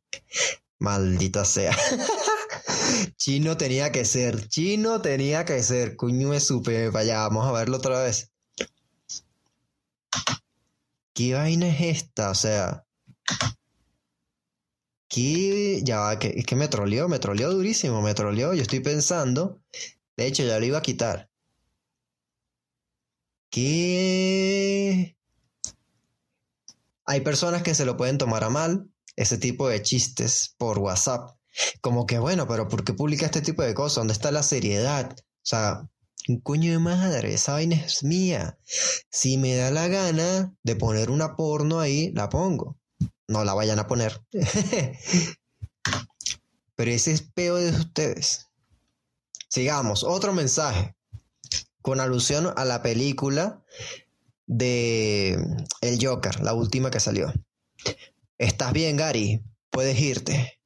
maldita 0.80 1.46
sea. 1.46 1.76
chino 3.18 3.58
tenía 3.58 3.92
que 3.92 4.06
ser. 4.06 4.48
Chino 4.48 5.02
tenía 5.02 5.46
que 5.46 5.62
ser. 5.64 5.96
Cuño 5.96 6.30
me 6.30 6.40
supe. 6.40 6.90
Vaya, 6.90 7.20
vamos 7.20 7.48
a 7.48 7.52
verlo 7.52 7.78
otra 7.78 8.04
vez. 8.04 8.32
¿Qué 11.20 11.34
vaina 11.34 11.68
es 11.68 11.82
esta? 11.98 12.30
O 12.30 12.34
sea, 12.34 12.86
que 15.10 15.82
ya 15.84 16.18
que, 16.18 16.30
es 16.30 16.46
que 16.46 16.56
me 16.56 16.70
troleó, 16.70 17.10
me 17.10 17.20
troleó 17.20 17.52
durísimo, 17.52 18.02
me 18.02 18.14
troleó. 18.14 18.54
Yo 18.54 18.62
estoy 18.62 18.80
pensando, 18.80 19.60
de 20.16 20.28
hecho 20.28 20.44
ya 20.44 20.58
lo 20.58 20.66
iba 20.66 20.78
a 20.78 20.82
quitar. 20.82 21.30
Que 23.50 25.18
hay 27.04 27.20
personas 27.20 27.64
que 27.64 27.76
se 27.76 27.84
lo 27.84 27.98
pueden 27.98 28.18
tomar 28.18 28.46
a 28.46 28.50
mal, 28.50 28.90
ese 29.18 29.38
tipo 29.38 29.68
de 29.68 29.82
chistes 29.82 30.56
por 30.58 30.80
WhatsApp. 30.80 31.32
Como 31.82 32.06
que 32.06 32.18
bueno, 32.18 32.48
pero 32.48 32.70
¿por 32.70 32.86
qué 32.86 32.94
publica 32.94 33.26
este 33.26 33.42
tipo 33.42 33.62
de 33.62 33.74
cosas? 33.74 33.96
¿Dónde 33.96 34.14
está 34.14 34.32
la 34.32 34.42
seriedad? 34.42 35.14
O 35.20 35.42
sea, 35.42 35.90
un 36.28 36.42
coño 36.42 36.72
de 36.72 36.80
madre, 36.80 37.34
esa 37.34 37.54
vaina 37.54 37.76
es 37.76 38.04
mía. 38.04 38.60
Si 39.10 39.38
me 39.38 39.56
da 39.56 39.72
la 39.72 39.88
gana 39.88 40.54
de 40.64 40.76
poner 40.76 41.10
una 41.10 41.36
porno 41.36 41.80
ahí, 41.80 42.12
la 42.14 42.30
pongo 42.30 42.80
no 43.30 43.46
la 43.46 43.54
vayan 43.54 43.80
a 43.80 43.88
poner. 43.88 44.22
Pero 46.76 46.92
ese 46.92 47.14
es 47.14 47.22
peor 47.22 47.62
de 47.62 47.70
ustedes. 47.70 48.48
Sigamos, 49.48 50.04
otro 50.04 50.34
mensaje 50.34 50.96
con 51.82 52.02
alusión 52.02 52.52
a 52.56 52.66
la 52.66 52.82
película 52.82 53.64
de 54.48 55.40
El 55.82 56.06
Joker, 56.06 56.42
la 56.42 56.54
última 56.54 56.92
que 56.92 57.00
salió. 57.00 57.32
Estás 58.38 58.74
bien, 58.74 58.98
Gary, 58.98 59.42
puedes 59.70 60.00
irte. 60.00 60.60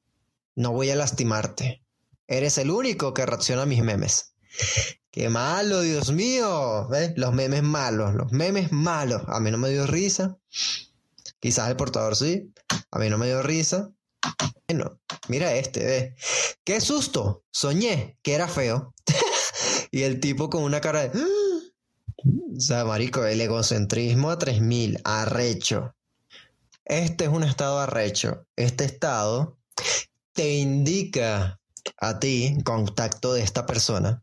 No 0.56 0.72
voy 0.72 0.90
a 0.90 0.96
lastimarte. 0.96 1.84
Eres 2.28 2.58
el 2.58 2.72
único 2.72 3.14
que 3.14 3.26
reacciona 3.26 3.64
a 3.64 3.68
mis 3.68 3.84
memes. 3.84 4.33
Qué 5.12 5.30
malo, 5.30 5.82
Dios 5.82 6.12
mío. 6.12 6.90
Los 7.16 7.34
memes 7.34 7.64
malos, 7.64 8.14
los 8.16 8.32
memes 8.32 8.72
malos. 8.72 9.22
A 9.28 9.40
mí 9.40 9.52
no 9.52 9.58
me 9.58 9.70
dio 9.70 9.86
risa. 9.86 10.38
Quizás 11.40 11.70
el 11.70 11.76
portador 11.76 12.16
sí. 12.16 12.52
A 12.92 13.00
mí 13.00 13.10
no 13.10 13.18
me 13.18 13.28
dio 13.28 13.44
risa. 13.44 13.92
Bueno, 14.68 15.00
mira 15.28 15.54
este, 15.54 15.86
ve. 15.86 16.16
¡Qué 16.64 16.82
susto! 16.82 17.44
Soñé 17.52 18.18
que 18.22 18.34
era 18.34 18.48
feo. 18.48 18.94
y 19.92 20.04
el 20.04 20.20
tipo 20.20 20.50
con 20.50 20.64
una 20.64 20.82
cara 20.82 21.08
de... 21.08 21.24
o 21.24 22.60
sea, 22.60 22.86
marico, 22.86 23.26
el 23.26 23.42
egocentrismo 23.42 24.32
a 24.32 24.40
3000, 24.40 25.02
arrecho. 25.04 25.96
Este 26.86 27.26
es 27.26 27.30
un 27.30 27.44
estado 27.44 27.80
arrecho. 27.80 28.46
Este 28.56 28.86
estado 28.86 29.58
te 30.34 30.54
indica 30.54 31.60
a 31.98 32.20
ti, 32.20 32.58
contacto 32.64 33.34
de 33.34 33.44
esta 33.44 33.66
persona, 33.66 34.23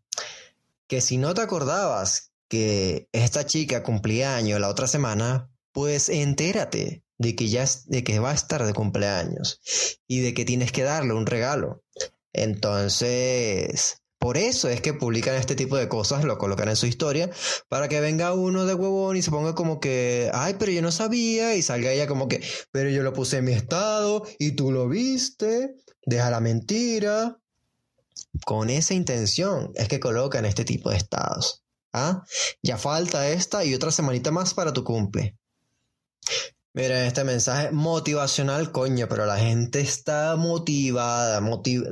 que 0.91 1.01
si 1.01 1.19
no 1.19 1.35
te 1.35 1.41
acordabas 1.41 2.33
que 2.49 3.09
esta 3.13 3.47
chica 3.47 3.85
cumplía 3.85 4.35
año 4.35 4.59
la 4.59 4.69
otra 4.69 4.89
semana, 4.89 5.49
pues 5.73 6.09
entérate 6.09 7.05
de 7.17 7.37
que 7.37 7.49
ya 7.49 7.65
de 7.87 8.03
que 8.03 8.19
va 8.19 8.33
a 8.33 8.35
estar 8.35 8.67
de 8.67 8.75
cumpleaños 8.75 9.61
y 10.09 10.19
de 10.19 10.35
que 10.35 10.45
tienes 10.45 10.73
que 10.73 10.83
darle 10.83 11.15
un 11.15 11.27
regalo. 11.27 11.85
Entonces, 12.33 14.03
por 14.19 14.37
eso 14.37 14.69
es 14.69 14.81
que 14.81 14.93
publican 14.93 15.37
este 15.37 15.55
tipo 15.55 15.77
de 15.77 15.89
cosas, 15.89 16.25
lo 16.25 16.39
colocan 16.39 16.69
en 16.69 16.77
su 16.77 16.87
historia, 16.87 17.31
para 17.69 17.87
que 17.87 18.01
venga 18.01 18.35
uno 18.35 18.67
de 18.67 18.75
huevón 18.75 19.17
y 19.17 19.23
se 19.23 19.31
ponga 19.31 19.55
como 19.55 19.79
que, 19.79 20.29
ay, 20.35 20.57
pero 20.59 20.73
yo 20.73 20.83
no 20.83 20.91
sabía, 20.91 21.55
y 21.55 21.63
salga 21.63 21.93
ella 21.93 22.09
como 22.09 22.27
que, 22.27 22.43
pero 22.73 22.91
yo 22.91 23.05
lo 23.05 23.13
puse 23.13 23.37
en 23.37 23.45
mi 23.45 23.53
estado 23.53 24.27
y 24.41 24.53
tú 24.57 24.73
lo 24.73 24.89
viste, 24.89 25.77
deja 26.05 26.31
la 26.31 26.41
mentira. 26.41 27.41
Con 28.45 28.71
esa 28.71 28.95
intención 28.95 29.73
es 29.75 29.89
que 29.89 30.01
colocan 30.01 30.45
este 30.45 30.65
tipo 30.65 30.91
de 30.91 30.97
estados. 30.97 31.63
¿Ah? 31.93 32.23
Ya 32.63 32.79
falta 32.79 33.29
esta 33.29 33.65
y 33.65 33.75
otra 33.75 33.91
semanita 33.91 34.31
más 34.31 34.55
para 34.55 34.73
tu 34.73 34.85
cumple. 34.85 35.37
Miren, 36.73 37.07
este 37.07 37.25
mensaje 37.25 37.73
motivacional, 37.73 38.71
coño, 38.71 39.09
pero 39.09 39.27
la 39.27 39.39
gente 39.39 39.81
está 39.81 40.37
motivada, 40.37 41.43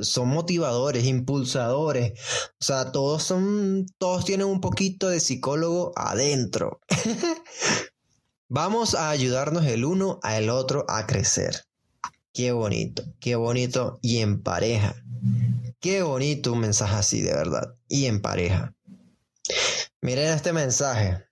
son 0.03 0.29
motivadores, 0.29 1.03
impulsadores. 1.03 2.13
O 2.61 2.63
sea, 2.63 2.93
todos 2.93 3.23
son, 3.23 3.87
todos 3.97 4.23
tienen 4.23 4.47
un 4.47 4.61
poquito 4.61 5.09
de 5.09 5.19
psicólogo 5.19 5.91
adentro. 5.97 6.79
Vamos 8.47 8.95
a 8.95 9.09
ayudarnos 9.09 9.65
el 9.65 9.83
uno 9.83 10.21
al 10.23 10.49
otro 10.49 10.85
a 10.87 11.05
crecer. 11.05 11.65
Qué 12.31 12.53
bonito, 12.53 13.03
qué 13.19 13.35
bonito 13.35 13.99
y 14.01 14.19
en 14.19 14.41
pareja. 14.41 14.95
Qué 15.79 16.03
bonito 16.03 16.53
un 16.53 16.59
mensaje 16.59 16.95
así, 16.95 17.21
de 17.21 17.33
verdad. 17.33 17.75
Y 17.87 18.05
en 18.05 18.21
pareja. 18.21 18.73
Miren 20.01 20.33
este 20.33 20.51
mensaje. 20.51 21.25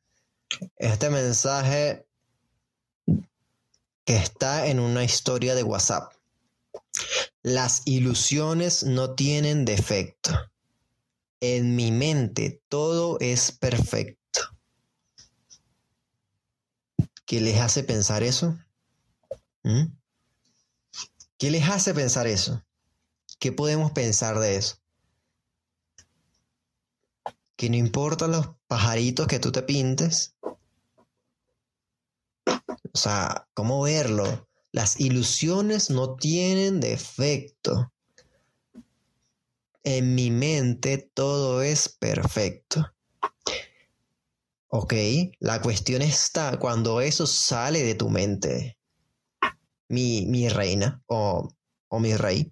Este 0.77 1.09
mensaje 1.09 2.07
que 4.05 4.15
está 4.15 4.67
en 4.67 4.79
una 4.79 5.03
historia 5.03 5.53
de 5.53 5.63
WhatsApp. 5.63 6.13
Las 7.43 7.81
ilusiones 7.85 8.83
no 8.83 9.15
tienen 9.15 9.65
defecto. 9.65 10.31
En 11.41 11.75
mi 11.75 11.91
mente 11.91 12.63
todo 12.69 13.17
es 13.19 13.51
perfecto. 13.51 14.17
¿Qué 17.25 17.41
les 17.41 17.59
hace 17.59 17.83
pensar 17.83 18.23
eso? 18.23 18.57
¿Mm? 19.63 19.87
¿Qué 21.37 21.51
les 21.51 21.69
hace 21.69 21.93
pensar 21.93 22.27
eso? 22.27 22.63
¿Qué 23.39 23.51
podemos 23.51 23.91
pensar 23.91 24.39
de 24.39 24.57
eso? 24.57 24.77
Que 27.55 27.69
no 27.69 27.75
importan 27.75 28.31
los 28.31 28.49
pajaritos 28.67 29.27
que 29.27 29.39
tú 29.39 29.51
te 29.51 29.63
pintes, 29.63 30.35
o 32.97 32.97
sea, 32.97 33.47
¿cómo 33.53 33.83
verlo? 33.83 34.47
Las 34.71 34.99
ilusiones 34.99 35.91
no 35.91 36.15
tienen 36.15 36.79
defecto. 36.79 37.93
En 39.83 40.15
mi 40.15 40.31
mente 40.31 40.97
todo 41.13 41.61
es 41.61 41.89
perfecto. 41.89 42.91
Ok, 44.69 44.93
la 45.39 45.61
cuestión 45.61 46.01
está 46.01 46.57
cuando 46.57 47.01
eso 47.01 47.27
sale 47.27 47.83
de 47.83 47.93
tu 47.93 48.09
mente, 48.09 48.79
mi, 49.87 50.49
reina 50.49 51.01
o, 51.05 51.47
o 51.89 51.99
mi 51.99 52.15
rey. 52.15 52.51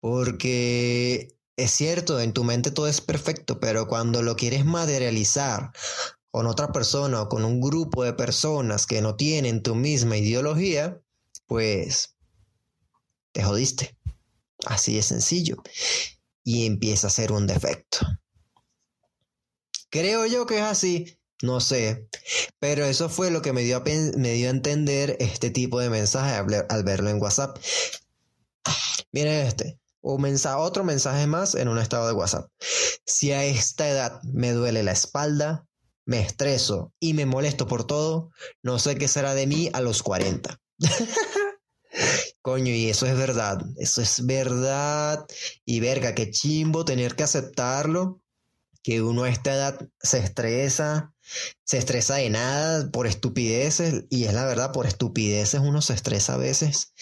Porque 0.00 1.36
es 1.56 1.70
cierto, 1.72 2.20
en 2.20 2.32
tu 2.32 2.44
mente 2.44 2.70
todo 2.70 2.86
es 2.86 3.00
perfecto, 3.00 3.60
pero 3.60 3.86
cuando 3.86 4.22
lo 4.22 4.36
quieres 4.36 4.64
materializar 4.64 5.72
con 6.30 6.46
otra 6.46 6.72
persona 6.72 7.22
o 7.22 7.28
con 7.28 7.44
un 7.44 7.60
grupo 7.60 8.04
de 8.04 8.12
personas 8.12 8.86
que 8.86 9.02
no 9.02 9.16
tienen 9.16 9.62
tu 9.62 9.74
misma 9.74 10.16
ideología, 10.16 11.00
pues 11.46 12.14
te 13.32 13.42
jodiste. 13.42 13.96
Así 14.66 14.96
de 14.96 15.02
sencillo. 15.02 15.62
Y 16.44 16.66
empieza 16.66 17.08
a 17.08 17.10
ser 17.10 17.32
un 17.32 17.46
defecto. 17.46 17.98
Creo 19.90 20.26
yo 20.26 20.46
que 20.46 20.58
es 20.58 20.64
así. 20.64 21.18
No 21.42 21.60
sé. 21.60 22.08
Pero 22.58 22.84
eso 22.84 23.08
fue 23.08 23.30
lo 23.30 23.42
que 23.42 23.52
me 23.52 23.62
dio 23.62 23.78
a, 23.78 23.82
entender 23.84 25.16
este 25.20 25.50
tipo 25.50 25.80
de 25.80 25.90
mensaje 25.90 26.34
al, 26.34 26.84
verlo 26.84 27.10
en 27.10 27.20
WhatsApp. 27.20 27.58
Miren 29.12 29.46
este. 29.46 29.79
Un 30.02 30.22
mensaje, 30.22 30.56
otro 30.56 30.84
mensaje 30.84 31.26
más 31.26 31.54
en 31.54 31.68
un 31.68 31.78
estado 31.78 32.06
de 32.06 32.14
WhatsApp. 32.14 32.50
Si 33.04 33.32
a 33.32 33.44
esta 33.44 33.88
edad 33.88 34.22
me 34.22 34.52
duele 34.52 34.82
la 34.82 34.92
espalda, 34.92 35.66
me 36.06 36.20
estreso 36.20 36.92
y 36.98 37.14
me 37.14 37.26
molesto 37.26 37.66
por 37.66 37.84
todo, 37.84 38.30
no 38.62 38.78
sé 38.78 38.96
qué 38.96 39.08
será 39.08 39.34
de 39.34 39.46
mí 39.46 39.70
a 39.72 39.80
los 39.80 40.02
40. 40.02 40.58
Coño, 42.42 42.72
y 42.72 42.88
eso 42.88 43.06
es 43.06 43.16
verdad, 43.16 43.60
eso 43.76 44.00
es 44.00 44.24
verdad. 44.24 45.26
Y 45.64 45.80
verga, 45.80 46.14
qué 46.14 46.30
chimbo 46.30 46.84
tener 46.84 47.14
que 47.14 47.22
aceptarlo, 47.22 48.22
que 48.82 49.02
uno 49.02 49.24
a 49.24 49.28
esta 49.28 49.54
edad 49.54 49.88
se 50.00 50.18
estresa, 50.18 51.12
se 51.64 51.78
estresa 51.78 52.14
de 52.16 52.30
nada 52.30 52.90
por 52.90 53.06
estupideces, 53.06 54.04
y 54.08 54.24
es 54.24 54.32
la 54.32 54.46
verdad, 54.46 54.72
por 54.72 54.86
estupideces 54.86 55.60
uno 55.60 55.82
se 55.82 55.94
estresa 55.94 56.34
a 56.34 56.38
veces. 56.38 56.94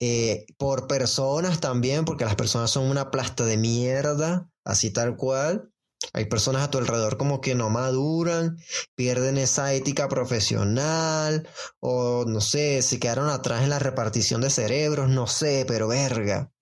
Eh, 0.00 0.46
por 0.56 0.86
personas 0.86 1.60
también, 1.60 2.04
porque 2.04 2.24
las 2.24 2.36
personas 2.36 2.70
son 2.70 2.84
una 2.88 3.10
plasta 3.10 3.44
de 3.44 3.56
mierda, 3.56 4.48
así 4.64 4.90
tal 4.90 5.16
cual. 5.16 5.72
Hay 6.12 6.26
personas 6.26 6.62
a 6.62 6.70
tu 6.70 6.78
alrededor 6.78 7.16
como 7.16 7.40
que 7.40 7.56
no 7.56 7.70
maduran, 7.70 8.58
pierden 8.94 9.36
esa 9.36 9.72
ética 9.74 10.08
profesional 10.08 11.48
o 11.80 12.24
no 12.26 12.40
sé, 12.40 12.82
se 12.82 13.00
quedaron 13.00 13.28
atrás 13.28 13.64
en 13.64 13.70
la 13.70 13.80
repartición 13.80 14.40
de 14.40 14.50
cerebros, 14.50 15.10
no 15.10 15.26
sé, 15.26 15.64
pero 15.66 15.88
verga. 15.88 16.52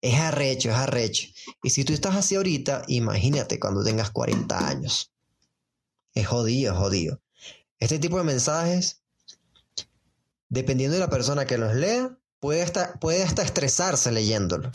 Es 0.00 0.20
arrecho, 0.20 0.70
es 0.70 0.76
arrecho. 0.76 1.28
Y 1.62 1.70
si 1.70 1.84
tú 1.84 1.92
estás 1.92 2.16
así 2.16 2.34
ahorita, 2.34 2.82
imagínate 2.88 3.58
cuando 3.58 3.84
tengas 3.84 4.10
40 4.10 4.68
años. 4.68 5.12
Es 6.14 6.26
jodido, 6.26 6.72
es 6.72 6.78
jodido. 6.78 7.20
Este 7.78 7.98
tipo 7.98 8.18
de 8.18 8.24
mensajes, 8.24 9.02
dependiendo 10.48 10.94
de 10.94 11.00
la 11.00 11.10
persona 11.10 11.46
que 11.46 11.58
los 11.58 11.74
lea, 11.74 12.16
puede 12.40 12.62
hasta, 12.62 12.94
puede 13.00 13.22
hasta 13.22 13.42
estresarse 13.42 14.12
leyéndolo. 14.12 14.70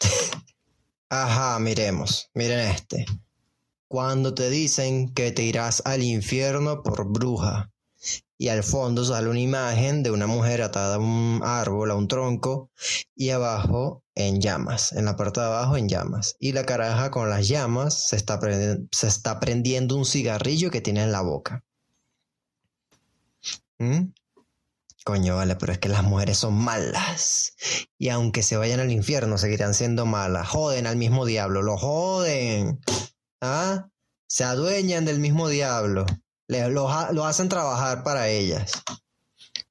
Ajá, 1.08 1.58
miremos, 1.58 2.30
miren 2.34 2.60
este. 2.60 3.06
Cuando 3.88 4.34
te 4.34 4.50
dicen 4.50 5.12
que 5.12 5.32
te 5.32 5.42
irás 5.42 5.82
al 5.84 6.02
infierno 6.02 6.82
por 6.82 7.10
bruja 7.10 7.70
y 8.38 8.48
al 8.48 8.62
fondo 8.62 9.04
sale 9.04 9.28
una 9.28 9.40
imagen 9.40 10.02
de 10.02 10.10
una 10.10 10.26
mujer 10.26 10.62
atada 10.62 10.94
a 10.94 10.98
un 10.98 11.40
árbol, 11.44 11.90
a 11.90 11.94
un 11.94 12.08
tronco, 12.08 12.70
y 13.14 13.30
abajo 13.30 14.02
en 14.14 14.40
llamas, 14.40 14.92
en 14.92 15.04
la 15.04 15.16
parte 15.16 15.40
de 15.40 15.46
abajo 15.46 15.76
en 15.76 15.88
llamas. 15.88 16.36
Y 16.38 16.52
la 16.52 16.64
caraja 16.64 17.10
con 17.10 17.28
las 17.28 17.48
llamas 17.48 18.06
se 18.08 18.16
está, 18.16 19.40
prendiendo 19.40 19.96
un 19.96 20.06
cigarrillo 20.06 20.70
que 20.70 20.80
tiene 20.80 21.02
en 21.02 21.12
la 21.12 21.20
boca. 21.20 21.64
¿Mm? 23.78 24.12
Coño, 25.10 25.34
vale, 25.34 25.56
pero 25.56 25.72
es 25.72 25.80
que 25.80 25.88
las 25.88 26.04
mujeres 26.04 26.38
son 26.38 26.54
malas. 26.54 27.56
Y 27.98 28.10
aunque 28.10 28.44
se 28.44 28.56
vayan 28.56 28.78
al 28.78 28.92
infierno, 28.92 29.38
seguirán 29.38 29.74
siendo 29.74 30.06
malas. 30.06 30.46
Joden 30.46 30.86
al 30.86 30.94
mismo 30.94 31.26
diablo, 31.26 31.62
lo 31.62 31.76
joden. 31.76 32.78
¿Ah? 33.40 33.88
Se 34.28 34.44
adueñan 34.44 35.04
del 35.04 35.18
mismo 35.18 35.48
diablo. 35.48 36.06
lo, 36.46 37.26
hacen 37.26 37.48
trabajar 37.48 38.04
para 38.04 38.28
ellas. 38.28 38.70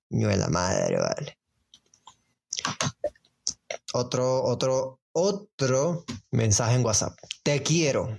Coño 0.10 0.28
la 0.28 0.49
madre, 0.49 0.97
vale. 0.97 1.39
Otro, 3.93 4.43
otro, 4.43 4.99
otro 5.13 6.04
mensaje 6.32 6.75
en 6.75 6.84
WhatsApp. 6.84 7.17
Te 7.43 7.63
quiero. 7.63 8.13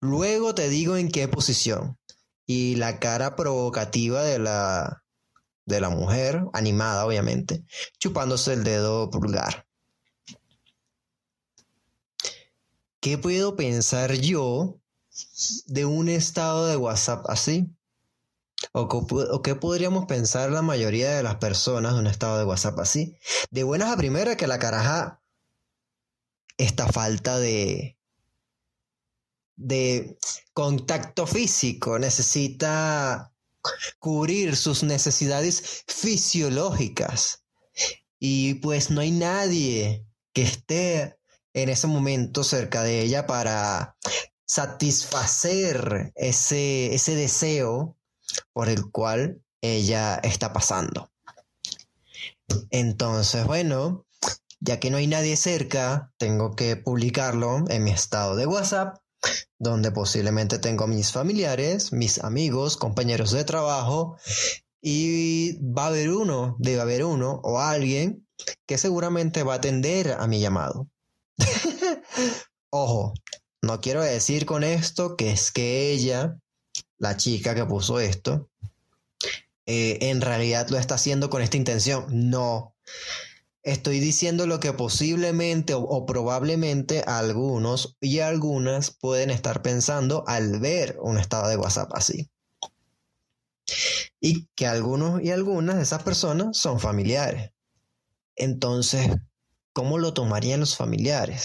Luego 0.00 0.54
te 0.54 0.68
digo 0.68 0.96
en 0.96 1.10
qué 1.10 1.26
posición. 1.26 1.98
Y 2.46 2.76
la 2.76 3.00
cara 3.00 3.34
provocativa 3.34 4.22
de 4.22 4.38
la, 4.38 5.01
de 5.66 5.80
la 5.80 5.90
mujer, 5.90 6.44
animada 6.52 7.06
obviamente, 7.06 7.64
chupándose 7.98 8.52
el 8.52 8.64
dedo 8.64 9.10
pulgar. 9.10 9.66
¿Qué 13.00 13.18
puedo 13.18 13.56
pensar 13.56 14.12
yo 14.14 14.80
de 15.66 15.84
un 15.84 16.08
estado 16.08 16.66
de 16.66 16.76
WhatsApp 16.76 17.28
así? 17.28 17.68
¿O, 18.72 19.42
qué 19.42 19.56
podríamos 19.56 20.06
pensar 20.06 20.52
la 20.52 20.62
mayoría 20.62 21.16
de 21.16 21.22
las 21.24 21.36
personas 21.36 21.94
de 21.94 21.98
un 22.00 22.06
estado 22.06 22.38
de 22.38 22.44
WhatsApp 22.44 22.78
así? 22.78 23.16
De 23.50 23.64
buenas 23.64 23.90
a 23.90 23.96
primera 23.96 24.36
que 24.36 24.46
la 24.46 24.60
caraja, 24.60 25.20
esta 26.58 26.86
falta 26.86 27.38
de, 27.38 27.98
de 29.56 30.16
contacto 30.52 31.26
físico 31.26 31.98
necesita 31.98 33.31
cubrir 33.98 34.56
sus 34.56 34.82
necesidades 34.82 35.84
fisiológicas. 35.86 37.44
Y 38.18 38.54
pues 38.54 38.90
no 38.90 39.00
hay 39.00 39.10
nadie 39.10 40.06
que 40.32 40.42
esté 40.42 41.18
en 41.54 41.68
ese 41.68 41.86
momento 41.86 42.44
cerca 42.44 42.82
de 42.82 43.02
ella 43.02 43.26
para 43.26 43.96
satisfacer 44.46 46.12
ese, 46.14 46.94
ese 46.94 47.14
deseo 47.14 47.96
por 48.52 48.68
el 48.68 48.90
cual 48.90 49.42
ella 49.60 50.16
está 50.22 50.52
pasando. 50.52 51.10
Entonces, 52.70 53.46
bueno, 53.46 54.06
ya 54.60 54.78
que 54.78 54.90
no 54.90 54.98
hay 54.98 55.06
nadie 55.06 55.36
cerca, 55.36 56.12
tengo 56.18 56.54
que 56.54 56.76
publicarlo 56.76 57.64
en 57.68 57.84
mi 57.84 57.90
estado 57.90 58.36
de 58.36 58.46
WhatsApp 58.46 59.01
donde 59.58 59.92
posiblemente 59.92 60.58
tengo 60.58 60.86
mis 60.86 61.12
familiares, 61.12 61.92
mis 61.92 62.18
amigos, 62.22 62.76
compañeros 62.76 63.30
de 63.32 63.44
trabajo, 63.44 64.16
y 64.80 65.58
va 65.62 65.84
a 65.84 65.88
haber 65.88 66.10
uno, 66.10 66.56
debe 66.58 66.80
haber 66.80 67.04
uno 67.04 67.40
o 67.44 67.60
alguien 67.60 68.26
que 68.66 68.78
seguramente 68.78 69.44
va 69.44 69.54
a 69.54 69.56
atender 69.56 70.16
a 70.18 70.26
mi 70.26 70.40
llamado. 70.40 70.88
Ojo, 72.70 73.14
no 73.62 73.80
quiero 73.80 74.02
decir 74.02 74.44
con 74.44 74.64
esto 74.64 75.16
que 75.16 75.30
es 75.30 75.52
que 75.52 75.92
ella, 75.92 76.36
la 76.98 77.16
chica 77.16 77.54
que 77.54 77.64
puso 77.64 78.00
esto, 78.00 78.48
eh, 79.66 79.98
en 80.02 80.20
realidad 80.20 80.68
lo 80.70 80.78
está 80.78 80.96
haciendo 80.96 81.30
con 81.30 81.42
esta 81.42 81.56
intención. 81.56 82.06
No. 82.10 82.74
Estoy 83.62 84.00
diciendo 84.00 84.46
lo 84.46 84.58
que 84.58 84.72
posiblemente 84.72 85.74
o, 85.74 86.04
probablemente 86.04 87.02
algunos 87.02 87.96
y 88.00 88.18
algunas 88.18 88.90
pueden 88.90 89.30
estar 89.30 89.62
pensando 89.62 90.24
al 90.26 90.58
ver 90.58 90.98
un 91.00 91.16
estado 91.16 91.48
de 91.48 91.56
WhatsApp 91.56 91.92
así. 91.94 92.28
Y 94.20 94.48
que 94.56 94.66
algunos 94.66 95.22
y 95.22 95.30
algunas 95.30 95.76
de 95.76 95.82
esas 95.82 96.02
personas 96.02 96.56
son 96.56 96.80
familiares. 96.80 97.52
Entonces, 98.34 99.08
¿cómo 99.72 99.98
lo 99.98 100.12
tomarían 100.12 100.60
los 100.60 100.76
familiares? 100.76 101.44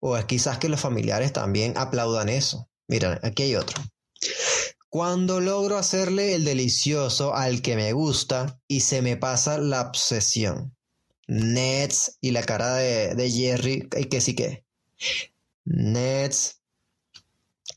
O 0.00 0.16
es 0.16 0.24
quizás 0.24 0.58
que 0.58 0.68
los 0.68 0.80
familiares 0.80 1.32
también 1.32 1.74
aplaudan 1.76 2.28
eso. 2.28 2.68
Mira, 2.88 3.20
aquí 3.22 3.44
hay 3.44 3.54
otro. 3.54 3.80
Cuando 4.90 5.40
logro 5.40 5.78
hacerle 5.78 6.34
el 6.34 6.44
delicioso 6.44 7.34
al 7.36 7.62
que 7.62 7.76
me 7.76 7.92
gusta 7.92 8.60
y 8.66 8.80
se 8.80 9.02
me 9.02 9.16
pasa 9.16 9.58
la 9.58 9.82
obsesión. 9.82 10.76
Nets 11.28 12.18
y 12.20 12.32
la 12.32 12.42
cara 12.42 12.74
de, 12.74 13.30
Jerry, 13.30 13.88
y 13.96 14.04
que 14.06 14.20
sí 14.20 14.34
que. 14.34 14.64
Nets. 15.64 16.60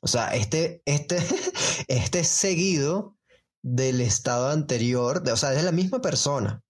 O 0.01 0.07
sea, 0.07 0.33
este, 0.33 0.81
este, 0.85 1.17
este 1.87 2.21
es 2.21 2.27
seguido 2.27 3.15
del 3.61 4.01
estado 4.01 4.49
anterior, 4.49 5.23
o 5.31 5.37
sea, 5.37 5.53
es 5.53 5.63
la 5.63 5.71
misma 5.71 6.01
persona. 6.01 6.63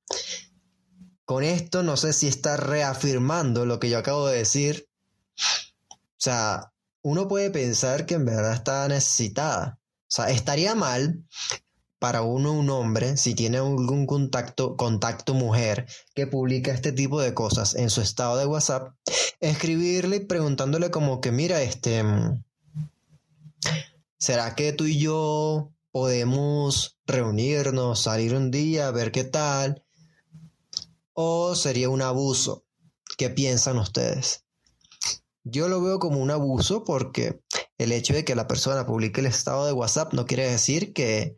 Con 1.23 1.45
esto 1.45 1.84
no 1.84 1.95
sé 1.95 2.12
si 2.12 2.27
está 2.27 2.58
reafirmando 2.58 3.65
lo 3.65 3.79
que 3.79 3.89
yo 3.89 3.97
acabo 3.97 4.27
de 4.27 4.39
decir. 4.39 4.89
O 5.89 6.17
sea, 6.17 6.73
uno 7.01 7.29
puede 7.29 7.49
pensar 7.49 8.06
que 8.06 8.15
en 8.15 8.25
verdad 8.25 8.56
está 8.56 8.86
necesitada. 8.89 9.79
Sea, 10.13 10.30
estaría 10.30 10.76
mal 10.76 11.23
para 11.97 12.21
uno, 12.21 12.54
un 12.54 12.69
hombre, 12.69 13.17
si 13.17 13.34
tiene 13.34 13.58
algún 13.58 14.06
contacto, 14.06 14.78
contacto 14.78 15.34
mujer 15.34 15.88
que 16.13 16.28
publica 16.28 16.71
este 16.71 16.91
tipo 16.91 17.19
de 17.19 17.34
cosas 17.34 17.73
en 17.73 17.89
su 17.89 18.02
estado 18.02 18.38
de 18.38 18.45
WhatsApp, 18.45 18.93
escribirle 19.39 20.21
preguntándole 20.21 20.91
como 20.91 21.19
que, 21.19 21.32
mira, 21.32 21.63
este, 21.63 22.04
¿será 24.19 24.54
que 24.54 24.71
tú 24.71 24.86
y 24.86 24.99
yo 24.99 25.71
podemos 25.89 26.99
reunirnos, 27.08 28.04
salir 28.04 28.36
un 28.36 28.52
día, 28.52 28.91
ver 28.91 29.12
qué 29.12 29.23
tal? 29.23 29.84
¿O 31.13 31.56
sería 31.56 31.89
un 31.89 32.04
abuso? 32.04 32.65
¿Qué 33.17 33.32
piensan 33.32 33.80
ustedes? 33.80 34.42
Yo 35.43 35.67
lo 35.67 35.82
veo 35.82 35.99
como 35.99 36.19
un 36.19 36.32
abuso 36.32 36.86
porque 36.86 37.41
el 37.77 37.91
hecho 37.91 38.13
de 38.13 38.23
que 38.23 38.36
la 38.36 38.47
persona 38.47 38.86
publique 38.86 39.19
el 39.19 39.27
estado 39.27 39.65
de 39.65 39.73
WhatsApp 39.73 40.13
no 40.13 40.25
quiere 40.25 40.49
decir 40.49 40.93
que, 40.93 41.38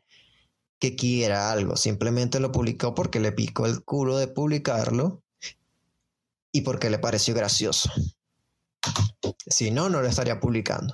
que 0.79 0.95
quiera 0.95 1.51
algo, 1.51 1.75
simplemente 1.75 2.39
lo 2.39 2.51
publicó 2.51 2.93
porque 2.93 3.19
le 3.19 3.31
picó 3.31 3.65
el 3.65 3.83
culo 3.83 4.17
de 4.17 4.27
publicarlo 4.27 5.23
y 6.51 6.61
porque 6.61 6.91
le 6.91 6.99
pareció 6.99 7.33
gracioso. 7.33 7.89
Si 9.47 9.71
no, 9.71 9.89
no 9.89 10.01
lo 10.01 10.07
estaría 10.07 10.39
publicando. 10.39 10.93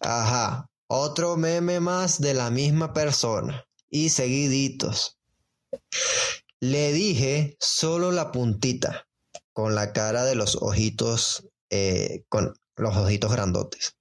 Ajá, 0.00 0.68
otro 0.88 1.36
meme 1.36 1.78
más 1.78 2.20
de 2.20 2.34
la 2.34 2.50
misma 2.50 2.92
persona 2.92 3.64
y 3.88 4.08
seguiditos. 4.08 5.18
Le 6.58 6.92
dije 6.92 7.56
solo 7.60 8.10
la 8.10 8.32
puntita 8.32 9.06
con 9.52 9.74
la 9.74 9.92
cara 9.92 10.24
de 10.24 10.34
los 10.34 10.56
ojitos, 10.56 11.48
eh, 11.70 12.24
con 12.28 12.54
los 12.76 12.96
ojitos 12.96 13.32
grandotes. 13.32 13.96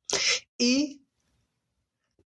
Y 0.57 1.05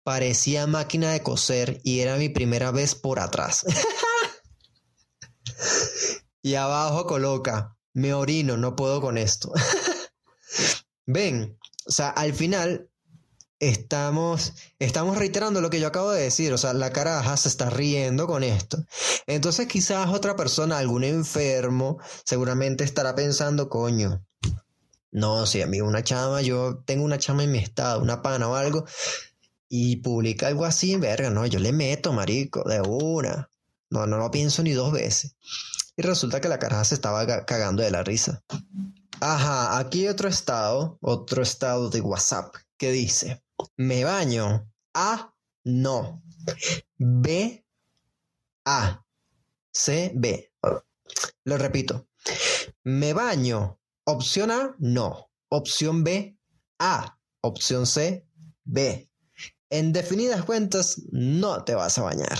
parecía 0.02 0.66
máquina 0.66 1.12
de 1.12 1.22
coser 1.22 1.80
y 1.84 2.00
era 2.00 2.16
mi 2.16 2.28
primera 2.28 2.70
vez 2.70 2.94
por 2.94 3.20
atrás. 3.20 3.64
y 6.42 6.54
abajo 6.54 7.06
coloca, 7.06 7.76
me 7.92 8.14
orino, 8.14 8.56
no 8.56 8.76
puedo 8.76 9.00
con 9.00 9.18
esto. 9.18 9.52
Ven, 11.06 11.58
o 11.86 11.90
sea, 11.90 12.10
al 12.10 12.34
final 12.34 12.89
estamos, 13.60 14.54
estamos 14.78 15.18
reiterando 15.18 15.60
lo 15.60 15.70
que 15.70 15.78
yo 15.78 15.86
acabo 15.86 16.10
de 16.10 16.22
decir, 16.22 16.52
o 16.52 16.58
sea, 16.58 16.72
la 16.72 16.92
caraja 16.92 17.36
se 17.36 17.48
está 17.48 17.70
riendo 17.70 18.26
con 18.26 18.42
esto. 18.42 18.78
Entonces 19.26 19.68
quizás 19.68 20.08
otra 20.08 20.34
persona, 20.34 20.78
algún 20.78 21.04
enfermo, 21.04 21.98
seguramente 22.24 22.84
estará 22.84 23.14
pensando, 23.14 23.68
coño, 23.68 24.24
no, 25.12 25.46
si 25.46 25.60
a 25.60 25.66
mí 25.66 25.80
una 25.80 26.02
chama, 26.02 26.40
yo 26.40 26.82
tengo 26.86 27.04
una 27.04 27.18
chama 27.18 27.44
en 27.44 27.52
mi 27.52 27.58
estado, 27.58 28.00
una 28.00 28.22
pana 28.22 28.48
o 28.48 28.54
algo, 28.54 28.84
y 29.68 29.96
publica 29.96 30.48
algo 30.48 30.64
así, 30.64 30.96
verga, 30.96 31.30
no, 31.30 31.46
yo 31.46 31.60
le 31.60 31.72
meto, 31.72 32.12
marico, 32.12 32.64
de 32.64 32.80
una. 32.80 33.50
No, 33.90 34.06
no 34.06 34.18
lo 34.18 34.30
pienso 34.30 34.62
ni 34.62 34.72
dos 34.72 34.92
veces. 34.92 35.34
Y 35.96 36.02
resulta 36.02 36.40
que 36.40 36.48
la 36.48 36.58
caraja 36.58 36.84
se 36.84 36.94
estaba 36.94 37.26
cagando 37.44 37.82
de 37.82 37.90
la 37.90 38.02
risa. 38.02 38.42
Ajá, 39.20 39.78
aquí 39.78 40.08
otro 40.08 40.28
estado, 40.28 40.96
otro 41.00 41.42
estado 41.42 41.90
de 41.90 42.00
WhatsApp 42.00 42.54
que 42.78 42.90
dice, 42.90 43.42
me 43.76 44.04
baño. 44.04 44.70
A, 44.94 45.34
no. 45.64 46.22
B, 46.96 47.64
A. 48.64 49.04
C, 49.72 50.12
B. 50.14 50.52
Lo 51.44 51.58
repito. 51.58 52.08
Me 52.84 53.12
baño. 53.12 53.80
Opción 54.04 54.50
A, 54.50 54.74
no. 54.78 55.30
Opción 55.48 56.04
B, 56.04 56.38
A. 56.78 57.18
Opción 57.42 57.86
C, 57.86 58.26
B. 58.64 59.10
En 59.70 59.92
definidas 59.92 60.44
cuentas, 60.44 61.02
no 61.12 61.64
te 61.64 61.74
vas 61.74 61.96
a 61.98 62.02
bañar. 62.02 62.38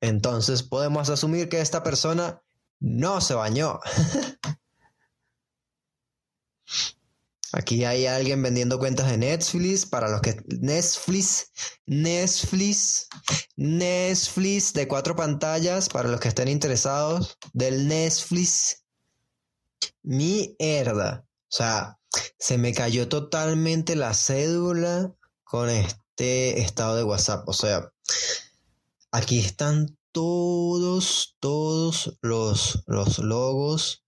Entonces 0.00 0.62
podemos 0.62 1.10
asumir 1.10 1.48
que 1.48 1.60
esta 1.60 1.82
persona 1.82 2.42
no 2.80 3.20
se 3.20 3.34
bañó. 3.34 3.80
Aquí 7.52 7.84
hay 7.84 8.06
alguien 8.06 8.42
vendiendo 8.42 8.78
cuentas 8.78 9.10
de 9.10 9.18
Netflix 9.18 9.84
para 9.84 10.08
los 10.08 10.20
que 10.20 10.40
Netflix, 10.60 11.50
Netflix, 11.86 13.08
Netflix 13.56 14.72
de 14.72 14.86
cuatro 14.86 15.16
pantallas 15.16 15.88
para 15.88 16.08
los 16.08 16.20
que 16.20 16.28
estén 16.28 16.48
interesados 16.48 17.36
del 17.52 17.88
Netflix. 17.88 18.84
Mierda. 20.02 21.24
O 21.26 21.52
sea, 21.52 21.98
se 22.38 22.56
me 22.56 22.72
cayó 22.72 23.08
totalmente 23.08 23.96
la 23.96 24.14
cédula 24.14 25.12
con 25.42 25.68
este 25.70 26.60
estado 26.60 26.96
de 26.96 27.04
WhatsApp. 27.04 27.48
O 27.48 27.52
sea, 27.52 27.92
aquí 29.10 29.40
están 29.40 29.98
todos, 30.12 31.36
todos 31.40 32.16
los, 32.22 32.84
los 32.86 33.18
logos 33.18 34.04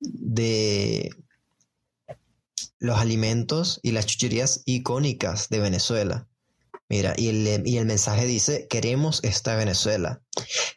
de 0.00 1.10
los 2.78 2.98
alimentos 2.98 3.80
y 3.82 3.92
las 3.92 4.06
chucherías 4.06 4.62
icónicas 4.64 5.48
de 5.48 5.60
Venezuela. 5.60 6.28
Mira, 6.88 7.14
y 7.16 7.28
el, 7.28 7.66
y 7.66 7.78
el 7.78 7.86
mensaje 7.86 8.26
dice, 8.26 8.66
queremos 8.68 9.20
esta 9.22 9.54
Venezuela. 9.54 10.22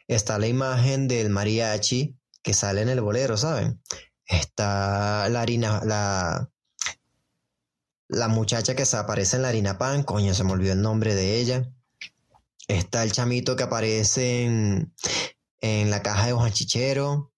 Está 0.08 0.38
la 0.38 0.48
imagen 0.48 1.08
del 1.08 1.30
mariachi 1.30 2.16
que 2.44 2.54
sale 2.54 2.82
en 2.82 2.90
el 2.90 3.02
bolero, 3.02 3.36
¿saben? 3.36 3.82
Está 4.28 5.28
la 5.30 5.42
harina, 5.42 5.82
la, 5.84 6.52
la 8.08 8.28
muchacha 8.28 8.76
que 8.76 8.86
se 8.86 8.98
aparece 8.98 9.38
en 9.38 9.42
la 9.42 9.50
harina 9.50 9.78
pan, 9.80 10.04
coño, 10.04 10.34
se 10.36 10.44
me 10.44 10.52
olvidó 10.52 10.74
el 10.74 10.82
nombre 10.82 11.16
de 11.16 11.40
ella. 11.40 11.72
Está 12.68 13.04
el 13.04 13.12
chamito 13.12 13.56
que 13.56 13.64
aparece 13.64 14.44
en, 14.44 14.94
en 15.62 15.90
la 15.90 16.04
caja 16.04 16.28
de 16.28 16.34
Juan 16.34 16.54
Chichero. 16.54 17.32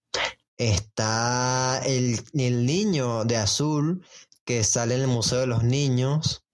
Está 0.58 1.82
el, 1.86 2.22
el 2.34 2.66
niño 2.66 3.26
de 3.26 3.38
azul 3.38 4.06
que 4.46 4.64
sale 4.64 4.96
en 4.96 5.02
el 5.02 5.08
Museo 5.08 5.40
de 5.40 5.48
los 5.48 5.64
Niños. 5.64 6.46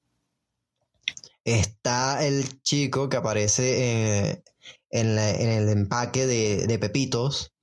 Está 1.43 2.25
el 2.25 2.62
chico 2.62 3.10
que 3.10 3.17
aparece 3.17 4.30
eh, 4.30 4.43
en, 4.89 5.17
el 5.17 5.69
empaque 5.69 6.25
de, 6.27 6.80
Pepitos. 6.80 7.54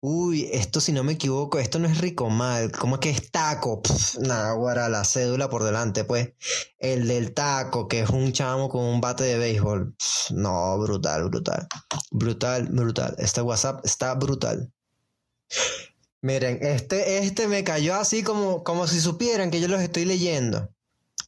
Uy, 0.00 0.50
esto 0.52 0.80
si 0.80 0.92
no 0.92 1.02
me 1.02 1.12
equivoco, 1.12 1.58
esto 1.58 1.78
no 1.78 1.88
es 1.88 1.96
rico 1.98 2.28
mal, 2.28 2.70
¿cómo 2.72 3.00
que 3.00 3.08
es 3.08 3.30
taco? 3.30 3.80
nada, 4.20 4.52
guara, 4.52 4.90
la 4.90 5.02
cédula 5.04 5.48
por 5.48 5.64
delante, 5.64 6.04
pues. 6.04 6.32
El 6.78 7.08
del 7.08 7.32
taco, 7.32 7.88
que 7.88 8.00
es 8.00 8.10
un 8.10 8.32
chamo 8.32 8.68
con 8.68 8.82
un 8.84 9.00
bate 9.00 9.24
de 9.24 9.38
béisbol. 9.38 9.96
no, 10.32 10.78
brutal, 10.78 11.24
brutal. 11.30 11.66
Brutal, 12.10 12.68
brutal. 12.70 13.14
Este 13.18 13.40
WhatsApp 13.40 13.82
está 13.84 14.14
brutal. 14.14 14.70
Miren, 16.24 16.58
este, 16.62 17.18
este 17.18 17.48
me 17.48 17.64
cayó 17.64 17.96
así 17.96 18.22
como, 18.22 18.64
como 18.64 18.86
si 18.86 18.98
supieran 18.98 19.50
que 19.50 19.60
yo 19.60 19.68
los 19.68 19.82
estoy 19.82 20.06
leyendo. 20.06 20.70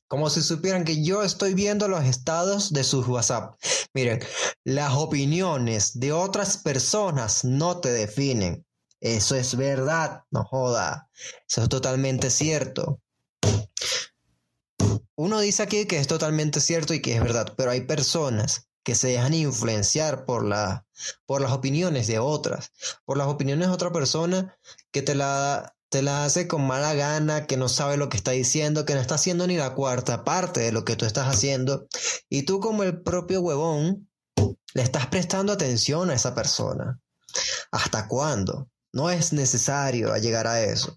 Como 0.08 0.30
si 0.30 0.40
supieran 0.40 0.86
que 0.86 1.02
yo 1.02 1.22
estoy 1.22 1.52
viendo 1.52 1.86
los 1.86 2.02
estados 2.06 2.72
de 2.72 2.82
sus 2.82 3.06
WhatsApp. 3.06 3.60
Miren, 3.92 4.20
las 4.64 4.94
opiniones 4.94 6.00
de 6.00 6.12
otras 6.12 6.56
personas 6.56 7.44
no 7.44 7.78
te 7.78 7.90
definen. 7.90 8.64
Eso 9.02 9.34
es 9.36 9.54
verdad, 9.58 10.22
no 10.30 10.44
joda. 10.44 11.10
Eso 11.46 11.64
es 11.64 11.68
totalmente 11.68 12.30
cierto. 12.30 12.98
uno 15.14 15.40
dice 15.40 15.62
aquí 15.62 15.84
que 15.84 15.98
es 15.98 16.06
totalmente 16.06 16.58
cierto 16.58 16.94
y 16.94 17.02
que 17.02 17.16
es 17.16 17.20
verdad, 17.20 17.52
pero 17.54 17.70
hay 17.70 17.82
personas 17.82 18.66
que 18.86 18.94
se 18.94 19.08
dejan 19.08 19.34
influenciar 19.34 20.26
por, 20.26 20.44
la, 20.44 20.86
por 21.26 21.40
las 21.40 21.50
opiniones 21.50 22.06
de 22.06 22.20
otras, 22.20 22.70
por 23.04 23.18
las 23.18 23.26
opiniones 23.26 23.66
de 23.66 23.74
otra 23.74 23.90
persona 23.90 24.56
que 24.92 25.02
te 25.02 25.16
la, 25.16 25.74
te 25.88 26.02
la 26.02 26.24
hace 26.24 26.46
con 26.46 26.64
mala 26.64 26.94
gana, 26.94 27.48
que 27.48 27.56
no 27.56 27.68
sabe 27.68 27.96
lo 27.96 28.08
que 28.08 28.16
está 28.16 28.30
diciendo, 28.30 28.84
que 28.84 28.94
no 28.94 29.00
está 29.00 29.16
haciendo 29.16 29.44
ni 29.48 29.56
la 29.56 29.74
cuarta 29.74 30.22
parte 30.22 30.60
de 30.60 30.70
lo 30.70 30.84
que 30.84 30.94
tú 30.94 31.04
estás 31.04 31.26
haciendo, 31.26 31.88
y 32.28 32.44
tú 32.44 32.60
como 32.60 32.84
el 32.84 33.02
propio 33.02 33.40
huevón 33.40 34.08
le 34.72 34.82
estás 34.82 35.08
prestando 35.08 35.52
atención 35.52 36.08
a 36.10 36.14
esa 36.14 36.36
persona. 36.36 37.00
¿Hasta 37.72 38.06
cuándo? 38.06 38.68
No 38.92 39.10
es 39.10 39.32
necesario 39.32 40.16
llegar 40.18 40.46
a 40.46 40.62
eso. 40.62 40.96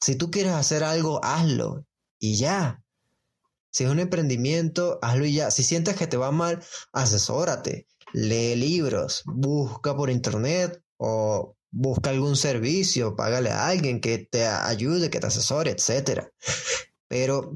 Si 0.00 0.16
tú 0.16 0.30
quieres 0.30 0.54
hacer 0.54 0.82
algo, 0.82 1.22
hazlo 1.22 1.84
y 2.18 2.36
ya. 2.36 2.82
Si 3.78 3.84
es 3.84 3.90
un 3.90 4.00
emprendimiento, 4.00 4.98
hazlo 5.02 5.24
y 5.24 5.34
ya. 5.34 5.52
Si 5.52 5.62
sientes 5.62 5.94
que 5.94 6.08
te 6.08 6.16
va 6.16 6.32
mal, 6.32 6.60
asesórate, 6.92 7.86
lee 8.12 8.56
libros, 8.56 9.22
busca 9.24 9.94
por 9.94 10.10
internet 10.10 10.82
o 10.96 11.54
busca 11.70 12.10
algún 12.10 12.34
servicio, 12.34 13.14
págale 13.14 13.50
a 13.50 13.68
alguien 13.68 14.00
que 14.00 14.18
te 14.18 14.44
ayude, 14.48 15.10
que 15.10 15.20
te 15.20 15.28
asesore, 15.28 15.70
etc. 15.70 16.24
Pero 17.06 17.54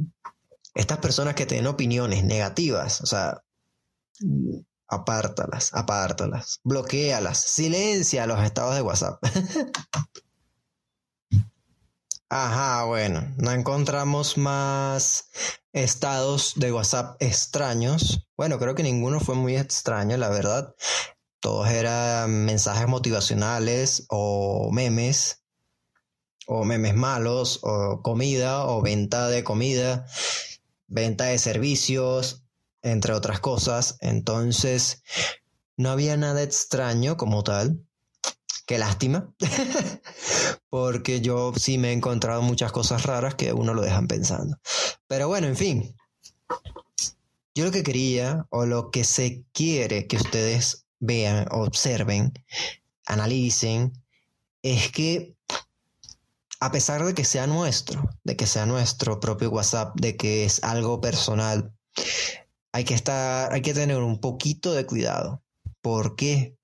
estas 0.77 0.99
personas 0.99 1.35
que 1.35 1.45
tienen 1.45 1.67
opiniones 1.67 2.23
negativas, 2.23 3.01
o 3.01 3.07
sea, 3.07 3.43
apártalas, 4.87 5.75
apártalas, 5.75 6.61
bloquealas, 6.63 7.41
silencia 7.41 8.29
los 8.29 8.41
estados 8.45 8.77
de 8.77 8.83
WhatsApp. 8.83 9.21
Ajá, 12.35 12.85
bueno, 12.85 13.31
no 13.37 13.51
encontramos 13.51 14.39
más 14.39 15.29
estados 15.75 16.55
de 16.57 16.73
WhatsApp 16.73 17.21
extraños. 17.21 18.27
Bueno, 18.39 18.59
creo 18.59 18.75
que 18.75 18.83
ninguno 18.83 19.21
fue 19.21 19.35
muy 19.35 19.59
extraño, 19.59 20.17
la 20.17 20.31
verdad. 20.31 20.75
Todos 21.41 21.69
eran 21.69 22.47
mensajes 22.47 22.89
motivacionales 22.89 24.07
o 24.09 24.71
memes, 24.73 25.45
o 26.47 26.65
memes 26.65 26.95
malos, 26.95 27.61
o 27.65 28.01
comida, 28.01 28.65
o 28.65 28.81
venta 28.81 29.29
de 29.29 29.45
comida, 29.45 30.07
venta 30.87 31.27
de 31.27 31.39
servicios, 31.39 32.47
entre 32.81 33.13
otras 33.13 33.41
cosas. 33.41 33.99
Entonces, 34.01 35.03
no 35.77 35.91
había 35.91 36.17
nada 36.17 36.43
extraño 36.43 37.19
como 37.19 37.45
tal. 37.45 37.85
Qué 38.67 38.79
lástima, 38.79 39.35
porque 40.71 41.21
yo 41.21 41.53
sí 41.57 41.79
me 41.79 41.91
he 41.91 41.93
encontrado 41.93 42.43
muchas 42.43 42.73
cosas 42.73 43.05
raras 43.05 43.35
que 43.35 43.53
uno 43.53 43.75
lo 43.75 43.83
dejan 43.83 44.07
pensando. 44.07 44.57
Pero 45.07 45.29
bueno, 45.29 45.49
en 45.49 45.57
fin. 45.57 45.97
Yo 47.55 47.65
lo 47.65 47.71
que 47.71 47.83
quería 47.83 48.47
o 48.51 48.65
lo 48.65 48.91
que 48.91 49.05
se 49.05 49.45
quiere 49.53 50.07
que 50.07 50.17
ustedes 50.17 50.87
vean, 51.01 51.47
observen, 51.51 52.33
analicen, 53.07 53.93
es 54.63 54.91
que 54.91 55.35
a 56.61 56.71
pesar 56.71 57.05
de 57.05 57.13
que 57.13 57.25
sea 57.25 57.49
nuestro, 57.49 58.09
de 58.23 58.37
que 58.37 58.47
sea 58.47 58.67
nuestro 58.67 59.19
propio 59.19 59.51
WhatsApp, 59.51 59.99
de 59.99 60.17
que 60.17 60.45
es 60.45 60.63
algo 60.63 61.01
personal, 61.01 61.75
hay 62.71 62.85
que 62.85 62.95
estar, 62.95 63.53
hay 63.53 63.63
que 63.63 63.75
tener 63.75 63.99
un 63.99 64.21
poquito 64.21 64.73
de 64.73 64.87
cuidado. 64.87 65.43
¿Por 65.81 66.15
qué? 66.15 66.57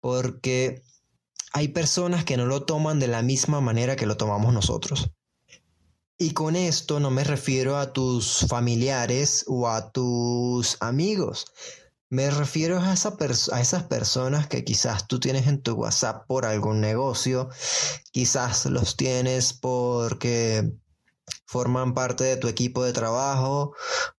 Porque 0.00 0.82
hay 1.52 1.68
personas 1.68 2.24
que 2.24 2.36
no 2.36 2.46
lo 2.46 2.64
toman 2.64 2.98
de 3.00 3.08
la 3.08 3.22
misma 3.22 3.60
manera 3.60 3.96
que 3.96 4.06
lo 4.06 4.16
tomamos 4.16 4.52
nosotros. 4.52 5.10
Y 6.18 6.32
con 6.32 6.56
esto 6.56 6.98
no 6.98 7.10
me 7.10 7.22
refiero 7.22 7.76
a 7.76 7.92
tus 7.92 8.44
familiares 8.48 9.44
o 9.46 9.68
a 9.68 9.92
tus 9.92 10.76
amigos. 10.80 11.46
Me 12.10 12.30
refiero 12.30 12.80
a, 12.80 12.92
esa 12.92 13.16
a 13.52 13.60
esas 13.60 13.82
personas 13.84 14.48
que 14.48 14.64
quizás 14.64 15.06
tú 15.06 15.20
tienes 15.20 15.46
en 15.46 15.62
tu 15.62 15.74
WhatsApp 15.74 16.26
por 16.26 16.44
algún 16.44 16.80
negocio, 16.80 17.50
quizás 18.10 18.66
los 18.66 18.96
tienes 18.96 19.52
porque 19.52 20.72
forman 21.46 21.94
parte 21.94 22.24
de 22.24 22.36
tu 22.36 22.48
equipo 22.48 22.84
de 22.84 22.92
trabajo 22.92 23.74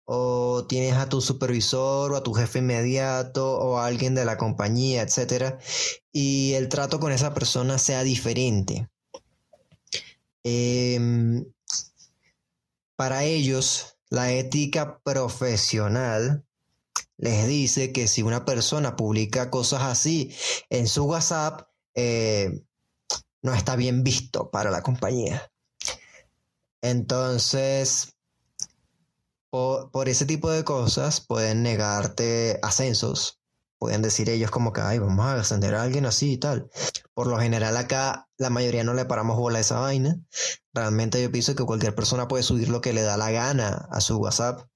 o 0.05 0.65
tienes 0.67 0.95
a 0.95 1.09
tu 1.09 1.21
supervisor 1.21 2.11
o 2.11 2.15
a 2.15 2.23
tu 2.23 2.33
jefe 2.33 2.59
inmediato 2.59 3.57
o 3.59 3.77
a 3.77 3.85
alguien 3.85 4.15
de 4.15 4.25
la 4.25 4.37
compañía, 4.37 5.01
etcétera, 5.01 5.59
y 6.11 6.53
el 6.53 6.69
trato 6.69 6.99
con 6.99 7.11
esa 7.11 7.33
persona 7.33 7.77
sea 7.77 8.03
diferente. 8.03 8.89
Em, 10.43 11.45
para 12.95 13.23
ellos, 13.23 13.97
la 14.09 14.31
ética 14.31 14.99
profesional 15.03 16.45
les 17.17 17.47
dice 17.47 17.91
que 17.91 18.07
si 18.07 18.23
una 18.23 18.45
persona 18.45 18.95
publica 18.95 19.49
cosas 19.49 19.83
así 19.83 20.33
en 20.69 20.87
su 20.87 21.03
WhatsApp, 21.03 21.69
eh, 21.93 22.63
no 23.41 23.53
está 23.53 23.75
bien 23.75 24.03
visto 24.03 24.49
para 24.49 24.71
la 24.71 24.81
compañía. 24.81 25.51
Entonces, 26.81 28.15
por, 29.49 30.09
ese 30.09 30.25
tipo 30.25 30.51
de 30.51 30.63
cosas 30.63 31.21
pueden 31.21 31.63
negarte 31.63 32.59
ascensos. 32.61 33.39
Pueden 33.77 34.01
decir 34.01 34.29
ellos 34.29 34.51
como 34.51 34.73
que, 34.73 34.81
ay, 34.81 34.99
vamos 34.99 35.25
a 35.25 35.35
ascender 35.35 35.73
a 35.73 35.83
alguien 35.83 36.05
así 36.05 36.33
y 36.33 36.37
tal. 36.37 36.69
Por 37.13 37.27
lo 37.27 37.39
general 37.39 37.77
acá 37.77 38.27
la 38.37 38.49
mayoría 38.49 38.83
no 38.83 38.93
le 38.93 39.05
paramos 39.05 39.37
bola 39.37 39.57
a 39.57 39.61
esa 39.61 39.79
vaina. 39.79 40.17
Realmente 40.73 41.21
yo 41.21 41.31
pienso 41.31 41.55
que 41.55 41.63
cualquier 41.63 41.95
persona 41.95 42.27
puede 42.27 42.43
subir 42.43 42.69
lo 42.69 42.81
que 42.81 42.93
le 42.93 43.01
da 43.01 43.17
la 43.17 43.31
gana 43.31 43.87
a 43.89 44.01
su 44.01 44.17
WhatsApp. 44.17 44.67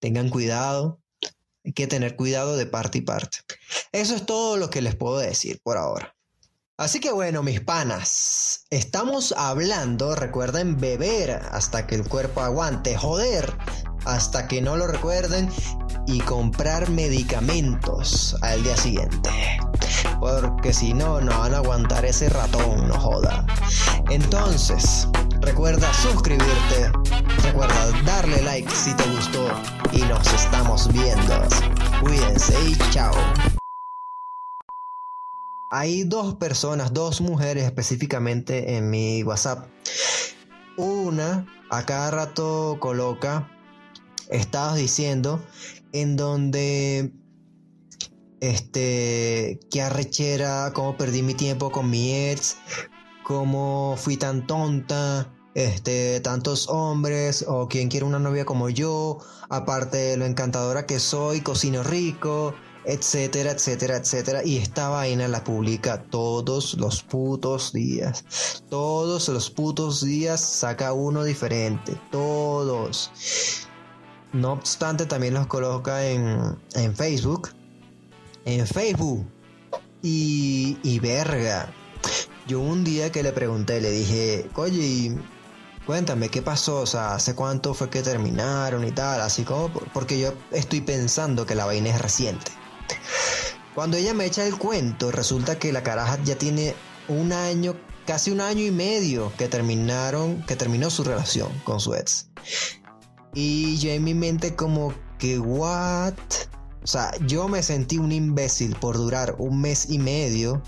Tengan 0.00 0.30
cuidado. 0.30 1.00
Hay 1.64 1.72
que 1.72 1.86
tener 1.86 2.16
cuidado 2.16 2.56
de 2.56 2.66
parte 2.66 2.98
y 2.98 3.02
parte. 3.02 3.38
Eso 3.92 4.16
es 4.16 4.26
todo 4.26 4.56
lo 4.56 4.70
que 4.70 4.82
les 4.82 4.96
puedo 4.96 5.18
decir 5.18 5.60
por 5.62 5.76
ahora. 5.76 6.16
Así 6.80 6.98
que 6.98 7.12
bueno, 7.12 7.42
mis 7.42 7.60
panas, 7.60 8.64
estamos 8.70 9.34
hablando, 9.36 10.14
recuerden 10.14 10.80
beber 10.80 11.30
hasta 11.52 11.86
que 11.86 11.94
el 11.94 12.08
cuerpo 12.08 12.40
aguante, 12.40 12.96
joder 12.96 13.54
hasta 14.06 14.48
que 14.48 14.62
no 14.62 14.78
lo 14.78 14.86
recuerden 14.86 15.50
y 16.06 16.20
comprar 16.20 16.88
medicamentos 16.88 18.34
al 18.40 18.62
día 18.62 18.78
siguiente. 18.78 19.30
Porque 20.20 20.72
si 20.72 20.94
no, 20.94 21.20
no 21.20 21.38
van 21.38 21.52
a 21.52 21.58
aguantar 21.58 22.06
ese 22.06 22.30
ratón, 22.30 22.88
no 22.88 22.98
joda. 22.98 23.44
Entonces, 24.08 25.06
recuerda 25.42 25.92
suscribirte, 25.92 26.90
recuerda 27.42 27.90
darle 28.06 28.40
like 28.40 28.70
si 28.70 28.94
te 28.94 29.04
gustó 29.10 29.48
y 29.92 30.00
nos 30.00 30.26
estamos 30.32 30.90
viendo. 30.90 31.42
Cuídense 32.00 32.54
y 32.62 32.74
chao. 32.90 33.12
Hay 35.72 36.02
dos 36.02 36.34
personas, 36.34 36.92
dos 36.92 37.20
mujeres 37.20 37.62
específicamente 37.62 38.76
en 38.76 38.90
mi 38.90 39.22
WhatsApp. 39.22 39.68
Una 40.76 41.46
a 41.70 41.86
cada 41.86 42.10
rato 42.10 42.78
coloca 42.80 43.48
estabas 44.30 44.74
diciendo 44.76 45.40
en 45.92 46.16
donde 46.16 47.12
este 48.40 49.60
qué 49.70 49.82
arrechera, 49.82 50.72
cómo 50.74 50.96
perdí 50.96 51.22
mi 51.22 51.34
tiempo 51.34 51.70
con 51.70 51.88
mi 51.88 52.14
ex, 52.14 52.56
cómo 53.22 53.94
fui 53.96 54.16
tan 54.16 54.48
tonta, 54.48 55.32
este, 55.54 56.18
tantos 56.18 56.68
hombres 56.68 57.44
o 57.46 57.68
quien 57.68 57.88
quiere 57.88 58.06
una 58.06 58.18
novia 58.18 58.44
como 58.44 58.70
yo, 58.70 59.18
aparte 59.48 59.98
de 59.98 60.16
lo 60.16 60.24
encantadora 60.24 60.84
que 60.84 60.98
soy, 60.98 61.42
cocino 61.42 61.84
rico, 61.84 62.54
etcétera, 62.84 63.52
etcétera, 63.52 63.96
etcétera. 63.96 64.44
Y 64.44 64.58
esta 64.58 64.88
vaina 64.88 65.28
la 65.28 65.44
publica 65.44 66.02
todos 66.02 66.74
los 66.74 67.02
putos 67.02 67.72
días. 67.72 68.24
Todos 68.68 69.28
los 69.28 69.50
putos 69.50 70.04
días 70.04 70.40
saca 70.40 70.92
uno 70.92 71.24
diferente. 71.24 71.98
Todos. 72.10 73.10
No 74.32 74.52
obstante, 74.52 75.06
también 75.06 75.34
los 75.34 75.46
coloca 75.46 76.06
en, 76.06 76.58
en 76.74 76.96
Facebook. 76.96 77.50
En 78.44 78.66
Facebook. 78.66 79.26
Y, 80.02 80.78
y 80.82 80.98
verga. 80.98 81.72
Yo 82.46 82.60
un 82.60 82.84
día 82.84 83.12
que 83.12 83.22
le 83.22 83.32
pregunté, 83.32 83.80
le 83.80 83.90
dije, 83.90 84.48
oye, 84.54 85.16
cuéntame 85.86 86.28
qué 86.30 86.42
pasó, 86.42 86.80
o 86.80 86.86
sea, 86.86 87.14
hace 87.14 87.34
cuánto 87.34 87.74
fue 87.74 87.90
que 87.90 88.02
terminaron 88.02 88.84
y 88.84 88.92
tal, 88.92 89.20
así 89.20 89.44
como 89.44 89.68
porque 89.92 90.18
yo 90.18 90.32
estoy 90.50 90.80
pensando 90.80 91.46
que 91.46 91.54
la 91.54 91.66
vaina 91.66 91.90
es 91.90 92.00
reciente. 92.00 92.50
Cuando 93.74 93.96
ella 93.96 94.14
me 94.14 94.26
echa 94.26 94.44
el 94.46 94.58
cuento, 94.58 95.10
resulta 95.10 95.58
que 95.58 95.72
la 95.72 95.82
caraja 95.82 96.18
ya 96.24 96.36
tiene 96.36 96.74
un 97.08 97.32
año, 97.32 97.76
casi 98.06 98.30
un 98.30 98.40
año 98.40 98.64
y 98.64 98.70
medio 98.70 99.32
que 99.38 99.48
terminaron, 99.48 100.42
que 100.42 100.56
terminó 100.56 100.90
su 100.90 101.04
relación 101.04 101.50
con 101.64 101.80
su 101.80 101.94
ex. 101.94 102.28
Y 103.34 103.78
yo 103.78 103.90
en 103.90 104.04
mi 104.04 104.14
mente 104.14 104.56
como 104.56 104.92
que, 105.18 105.38
what? 105.38 106.14
O 106.82 106.86
sea, 106.86 107.12
yo 107.26 107.46
me 107.48 107.62
sentí 107.62 107.98
un 107.98 108.10
imbécil 108.10 108.74
por 108.76 108.96
durar 108.96 109.36
un 109.38 109.60
mes 109.60 109.88
y 109.88 109.98
medio 109.98 110.62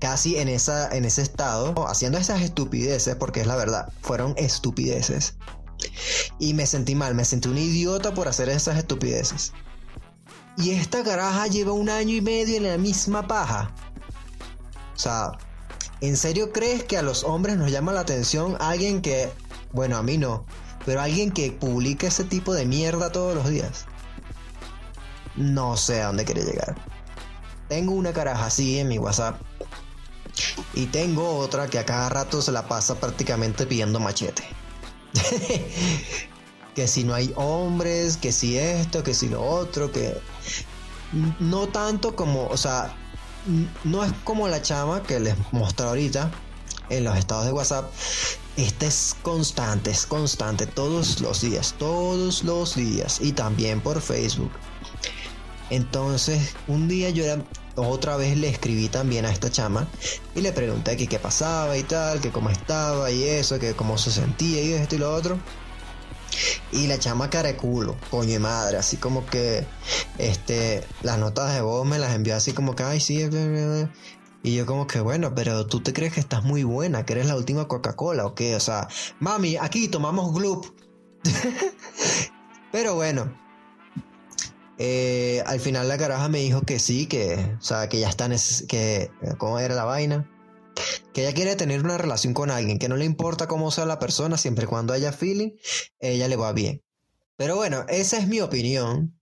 casi 0.00 0.36
en, 0.36 0.48
esa, 0.48 0.88
en 0.96 1.04
ese 1.04 1.22
estado, 1.22 1.86
haciendo 1.86 2.18
esas 2.18 2.40
estupideces, 2.40 3.14
porque 3.16 3.40
es 3.40 3.46
la 3.46 3.56
verdad, 3.56 3.92
fueron 4.00 4.34
estupideces. 4.36 5.36
Y 6.38 6.54
me 6.54 6.66
sentí 6.66 6.94
mal, 6.94 7.14
me 7.14 7.24
sentí 7.24 7.48
un 7.48 7.58
idiota 7.58 8.12
por 8.14 8.28
hacer 8.28 8.48
esas 8.48 8.78
estupideces. 8.78 9.52
Y 10.56 10.72
esta 10.72 11.02
caraja 11.02 11.46
lleva 11.46 11.72
un 11.72 11.88
año 11.88 12.14
y 12.14 12.20
medio 12.20 12.56
en 12.56 12.64
la 12.64 12.78
misma 12.78 13.26
paja. 13.26 13.72
O 14.94 14.98
sea, 14.98 15.32
¿en 16.00 16.16
serio 16.16 16.52
crees 16.52 16.84
que 16.84 16.98
a 16.98 17.02
los 17.02 17.24
hombres 17.24 17.56
nos 17.56 17.70
llama 17.70 17.92
la 17.92 18.00
atención 18.00 18.56
alguien 18.60 19.00
que, 19.00 19.32
bueno, 19.72 19.96
a 19.96 20.02
mí 20.02 20.18
no, 20.18 20.44
pero 20.84 21.00
alguien 21.00 21.30
que 21.30 21.52
publique 21.52 22.08
ese 22.08 22.24
tipo 22.24 22.52
de 22.52 22.66
mierda 22.66 23.10
todos 23.10 23.34
los 23.34 23.48
días? 23.48 23.86
No 25.36 25.76
sé 25.76 26.02
a 26.02 26.08
dónde 26.08 26.24
quiere 26.24 26.42
llegar. 26.42 26.76
Tengo 27.68 27.92
una 27.92 28.12
caraja 28.12 28.46
así 28.46 28.78
en 28.78 28.88
mi 28.88 28.98
WhatsApp. 28.98 29.40
Y 30.74 30.86
tengo 30.86 31.38
otra 31.38 31.68
que 31.68 31.78
a 31.78 31.86
cada 31.86 32.08
rato 32.08 32.42
se 32.42 32.52
la 32.52 32.66
pasa 32.66 32.96
prácticamente 32.96 33.66
pidiendo 33.66 34.00
machete. 34.00 34.44
que 36.74 36.86
si 36.86 37.04
no 37.04 37.14
hay 37.14 37.32
hombres, 37.36 38.16
que 38.16 38.32
si 38.32 38.58
esto, 38.58 39.02
que 39.02 39.14
si 39.14 39.28
lo 39.28 39.42
otro, 39.42 39.90
que 39.90 40.16
no 41.40 41.66
tanto 41.68 42.14
como, 42.14 42.46
o 42.46 42.56
sea, 42.56 42.94
no 43.84 44.04
es 44.04 44.12
como 44.24 44.48
la 44.48 44.62
chama 44.62 45.02
que 45.02 45.18
les 45.18 45.34
mostré 45.52 45.86
ahorita 45.86 46.30
en 46.88 47.04
los 47.04 47.16
estados 47.16 47.46
de 47.46 47.52
WhatsApp. 47.52 47.90
Este 48.56 48.86
es 48.86 49.16
constante, 49.22 49.90
es 49.90 50.06
constante 50.06 50.66
todos 50.66 51.20
los 51.20 51.40
días, 51.40 51.74
todos 51.78 52.44
los 52.44 52.74
días 52.74 53.18
y 53.20 53.32
también 53.32 53.80
por 53.80 54.00
Facebook. 54.00 54.50
Entonces, 55.70 56.54
un 56.66 56.88
día 56.88 57.10
yo 57.10 57.24
otra 57.76 58.16
vez 58.16 58.36
le 58.36 58.48
escribí 58.48 58.88
también 58.88 59.24
a 59.24 59.32
esta 59.32 59.50
chama 59.50 59.88
y 60.34 60.40
le 60.40 60.52
pregunté 60.52 60.96
que 60.96 61.06
qué 61.06 61.18
pasaba 61.18 61.78
y 61.78 61.84
tal, 61.84 62.20
que 62.20 62.30
cómo 62.30 62.50
estaba 62.50 63.10
y 63.10 63.22
eso, 63.22 63.58
que 63.58 63.74
cómo 63.74 63.96
se 63.96 64.10
sentía 64.10 64.62
y 64.62 64.72
esto 64.72 64.96
y 64.96 64.98
lo 64.98 65.14
otro. 65.14 65.38
Y 66.72 66.86
la 66.86 66.98
chama 66.98 67.30
cara 67.30 67.48
de 67.48 67.56
culo, 67.56 67.96
coño 68.10 68.34
y 68.34 68.38
madre, 68.38 68.76
así 68.78 68.96
como 68.96 69.26
que 69.26 69.66
este, 70.18 70.84
las 71.02 71.18
notas 71.18 71.54
de 71.54 71.60
voz 71.60 71.86
me 71.86 71.98
las 71.98 72.14
envió 72.14 72.36
así 72.36 72.52
como 72.52 72.74
que, 72.74 72.82
ay, 72.82 73.00
sí, 73.00 73.28
y 74.42 74.54
yo 74.54 74.64
como 74.64 74.86
que, 74.86 75.00
bueno, 75.00 75.34
pero 75.34 75.66
tú 75.66 75.80
te 75.80 75.92
crees 75.92 76.14
que 76.14 76.20
estás 76.20 76.44
muy 76.44 76.64
buena, 76.64 77.04
que 77.04 77.12
eres 77.12 77.26
la 77.26 77.36
última 77.36 77.68
Coca-Cola 77.68 78.24
o 78.24 78.34
qué, 78.34 78.56
o 78.56 78.60
sea, 78.60 78.88
mami, 79.18 79.56
aquí 79.56 79.88
tomamos 79.88 80.32
Gloop. 80.32 80.66
pero 82.72 82.94
bueno, 82.94 83.30
eh, 84.78 85.42
al 85.44 85.60
final 85.60 85.88
la 85.88 85.98
caraja 85.98 86.30
me 86.30 86.38
dijo 86.38 86.62
que 86.62 86.78
sí, 86.78 87.06
que, 87.06 87.54
o 87.58 87.62
sea, 87.62 87.88
que 87.90 88.00
ya 88.00 88.08
está, 88.08 88.30
que, 88.66 89.10
¿cómo 89.36 89.58
era 89.58 89.74
la 89.74 89.84
vaina? 89.84 90.26
Que 91.12 91.22
ella 91.22 91.34
quiere 91.34 91.56
tener 91.56 91.82
una 91.82 91.98
relación 91.98 92.34
con 92.34 92.50
alguien, 92.50 92.78
que 92.78 92.88
no 92.88 92.96
le 92.96 93.04
importa 93.04 93.48
cómo 93.48 93.70
sea 93.70 93.86
la 93.86 93.98
persona, 93.98 94.36
siempre 94.36 94.64
y 94.64 94.68
cuando 94.68 94.92
haya 94.92 95.12
feeling, 95.12 95.52
ella 95.98 96.28
le 96.28 96.36
va 96.36 96.52
bien. 96.52 96.82
Pero 97.36 97.56
bueno, 97.56 97.84
esa 97.88 98.18
es 98.18 98.28
mi 98.28 98.40
opinión. 98.40 99.18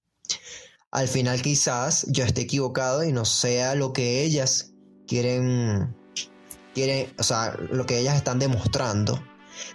Al 0.91 1.09
final 1.09 1.41
quizás 1.43 2.07
yo 2.09 2.25
esté 2.25 2.43
equivocado 2.43 3.05
y 3.05 3.13
no 3.13 3.25
sea 3.25 3.75
lo 3.75 3.93
que 3.93 4.23
ellas 4.23 4.73
quieren, 5.07 5.95
quieren, 6.75 7.13
o 7.19 7.23
sea, 7.23 7.57
lo 7.71 7.87
que 7.87 7.99
ellas 7.99 8.17
están 8.17 8.39
demostrando, 8.39 9.23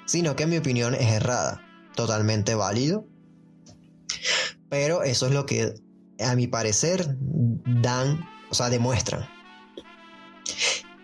sino 0.06 0.36
que 0.36 0.46
mi 0.46 0.58
opinión 0.58 0.96
es 0.96 1.12
errada, 1.12 1.62
totalmente 1.96 2.56
válido. 2.56 3.08
Pero 4.70 5.04
eso 5.04 5.28
es 5.28 5.34
lo 5.34 5.46
que 5.46 5.76
a 6.20 6.36
mi 6.36 6.48
parecer 6.48 7.16
dan, 7.20 8.28
o 8.50 8.56
sea, 8.56 8.70
demuestran. 8.70 9.28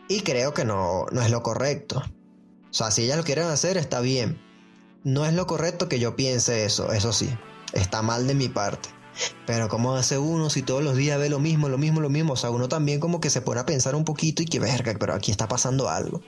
Y 0.10 0.22
creo 0.22 0.54
que 0.56 0.66
no, 0.66 1.06
no 1.12 1.22
es 1.22 1.30
lo 1.30 1.44
correcto. 1.44 2.00
O 2.00 2.74
sea, 2.74 2.90
si 2.90 3.04
ellas 3.04 3.18
lo 3.18 3.24
quieren 3.24 3.46
hacer, 3.46 3.78
está 3.78 4.02
bien. 4.02 4.42
No 5.04 5.24
es 5.24 5.34
lo 5.34 5.46
correcto 5.46 5.88
que 5.88 6.00
yo 6.00 6.16
piense 6.16 6.66
eso, 6.66 6.92
eso 6.92 7.14
sí. 7.14 7.30
Está 7.74 8.02
mal 8.02 8.28
de 8.28 8.34
mi 8.34 8.50
parte. 8.50 8.90
Pero 9.46 9.70
¿cómo 9.70 9.96
hace 9.96 10.18
uno 10.18 10.50
si 10.50 10.62
todos 10.62 10.84
los 10.84 10.96
días 10.96 11.20
ve 11.20 11.30
lo 11.30 11.40
mismo, 11.40 11.70
lo 11.70 11.78
mismo, 11.78 12.02
lo 12.02 12.10
mismo? 12.10 12.34
O 12.34 12.36
sea, 12.36 12.50
uno 12.50 12.68
también 12.68 13.00
como 13.00 13.20
que 13.20 13.30
se 13.30 13.42
pone 13.42 13.60
a 13.60 13.66
pensar 13.66 13.94
un 13.96 14.04
poquito 14.04 14.42
y 14.42 14.46
que 14.46 14.60
verga, 14.60 14.96
pero 15.00 15.14
aquí 15.14 15.30
está 15.30 15.48
pasando 15.48 15.90
algo. 15.90 16.22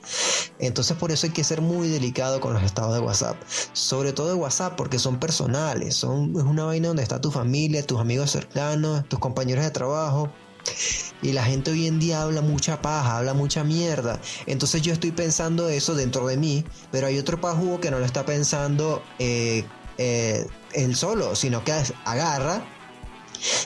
Entonces 0.60 0.96
por 0.98 1.12
eso 1.12 1.26
hay 1.26 1.34
que 1.34 1.44
ser 1.44 1.62
muy 1.62 1.88
delicado 1.88 2.40
con 2.40 2.54
los 2.54 2.64
estados 2.64 2.94
de 2.94 3.00
WhatsApp. 3.00 3.36
Sobre 3.74 4.14
todo 4.14 4.28
de 4.28 4.36
WhatsApp 4.36 4.76
porque 4.76 5.00
son 5.00 5.20
personales. 5.20 5.96
Son, 5.96 6.36
es 6.36 6.44
una 6.44 6.66
vaina 6.66 6.90
donde 6.90 7.04
está 7.04 7.20
tu 7.20 7.32
familia, 7.32 7.86
tus 7.86 8.00
amigos 8.00 8.30
cercanos, 8.30 9.08
tus 9.10 9.20
compañeros 9.20 9.64
de 9.64 9.72
trabajo. 9.72 10.32
Y 11.22 11.34
la 11.34 11.44
gente 11.44 11.72
hoy 11.72 11.88
en 11.88 12.00
día 12.00 12.24
habla 12.24 12.42
mucha 12.42 12.82
paja, 12.82 13.18
habla 13.18 13.34
mucha 13.34 13.64
mierda. 13.64 14.20
Entonces 14.48 14.82
yo 14.82 14.94
estoy 14.94 15.12
pensando 15.12 15.70
eso 15.70 15.94
dentro 15.96 16.28
de 16.28 16.38
mí, 16.38 16.66
pero 16.92 17.08
hay 17.08 17.20
otro 17.20 17.40
pajugo 17.40 17.80
que 17.80 17.92
no 17.92 18.00
lo 18.00 18.06
está 18.06 18.26
pensando 18.26 19.04
eh, 19.20 19.64
eh, 19.98 20.48
él 20.74 20.96
solo, 20.96 21.36
sino 21.36 21.64
que 21.64 21.74
agarra 22.06 22.64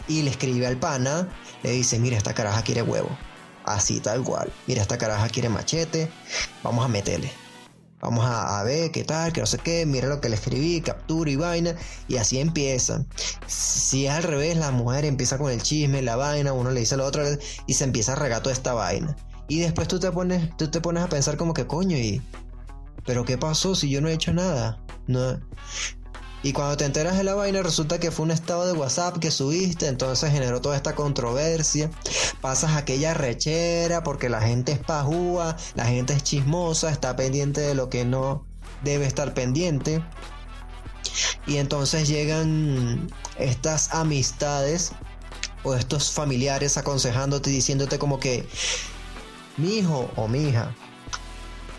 y 0.08 0.22
le 0.22 0.32
escribe 0.32 0.68
al 0.68 0.78
pana, 0.78 1.30
le 1.64 1.72
dice, 1.72 2.00
mira, 2.00 2.18
esta 2.18 2.34
caraja 2.34 2.62
quiere 2.62 2.82
huevo. 2.82 3.10
Así 3.64 4.00
tal 4.00 4.22
cual. 4.24 4.52
Mira, 4.68 4.82
esta 4.82 4.98
caraja 4.98 5.28
quiere 5.30 5.50
machete, 5.50 6.12
vamos 6.62 6.86
a 6.86 6.88
meterle. 6.88 7.32
Vamos 8.02 8.26
a, 8.28 8.62
ver 8.64 8.92
qué 8.92 9.04
tal, 9.04 9.34
que 9.34 9.40
no 9.40 9.48
sé 9.48 9.58
qué, 9.58 9.86
mira 9.86 10.08
lo 10.08 10.22
que 10.22 10.30
le 10.30 10.36
escribí, 10.36 10.82
captura 10.82 11.32
y 11.32 11.36
vaina, 11.38 11.76
y 12.08 12.18
así 12.18 12.40
empieza. 12.40 13.04
Si 13.48 14.06
es 14.06 14.12
al 14.12 14.24
revés, 14.24 14.58
la 14.58 14.72
mujer 14.72 15.06
empieza 15.06 15.38
con 15.38 15.52
el 15.52 15.62
chisme, 15.62 16.02
la 16.02 16.16
vaina, 16.16 16.54
uno 16.54 16.72
le 16.72 16.82
dice 16.82 16.96
a 16.96 16.98
la 16.98 17.06
otra 17.06 17.26
y 17.66 17.74
se 17.74 17.84
empieza 17.84 18.14
a 18.14 18.16
regar 18.16 18.44
toda 18.44 18.54
esta 18.54 18.74
vaina. 18.74 19.16
Y 19.48 19.60
después 19.60 19.88
tú 19.88 20.00
te 20.00 20.12
pones, 20.12 20.56
tú 20.58 20.70
te 20.70 20.82
pones 20.82 21.04
a 21.04 21.10
pensar 21.10 21.38
como 21.38 21.54
que 21.54 21.68
coño 21.68 21.98
y... 21.98 22.22
Pero 23.06 23.24
¿qué 23.24 23.38
pasó 23.38 23.76
si 23.76 23.90
yo 23.90 24.02
no 24.02 24.10
he 24.10 24.14
hecho 24.14 24.34
nada? 24.34 24.80
No, 25.08 25.40
y 26.46 26.54
cuando 26.54 26.78
te 26.78 26.86
enteras 26.86 27.18
de 27.18 27.24
la 27.24 27.34
vaina, 27.34 27.64
resulta 27.64 28.00
que 28.00 28.12
fue 28.12 28.24
un 28.24 28.30
estado 28.30 28.68
de 28.68 28.74
WhatsApp 28.74 29.18
que 29.18 29.32
subiste, 29.32 29.88
entonces 29.88 30.32
generó 30.32 30.62
toda 30.62 30.76
esta 30.76 30.94
controversia. 30.94 31.90
Pasas 32.40 32.76
aquella 32.76 33.16
rechera 33.16 34.04
porque 34.04 34.30
la 34.30 34.40
gente 34.42 34.74
es 34.74 34.78
pajúa, 34.78 35.58
la 35.74 35.86
gente 35.86 36.14
es 36.14 36.22
chismosa, 36.22 36.92
está 36.92 37.16
pendiente 37.16 37.62
de 37.62 37.74
lo 37.74 37.90
que 37.90 38.06
no 38.06 38.46
debe 38.84 39.08
estar 39.08 39.34
pendiente. 39.34 40.04
Y 41.48 41.58
entonces 41.58 42.08
llegan 42.08 43.08
estas 43.40 43.92
amistades 43.92 44.92
o 45.64 45.74
estos 45.74 46.12
familiares 46.12 46.78
aconsejándote 46.78 47.50
diciéndote 47.50 47.98
como 47.98 48.20
que 48.20 48.48
mi 49.58 49.78
hijo 49.78 50.12
o 50.16 50.28
mi 50.28 50.50
hija 50.50 50.76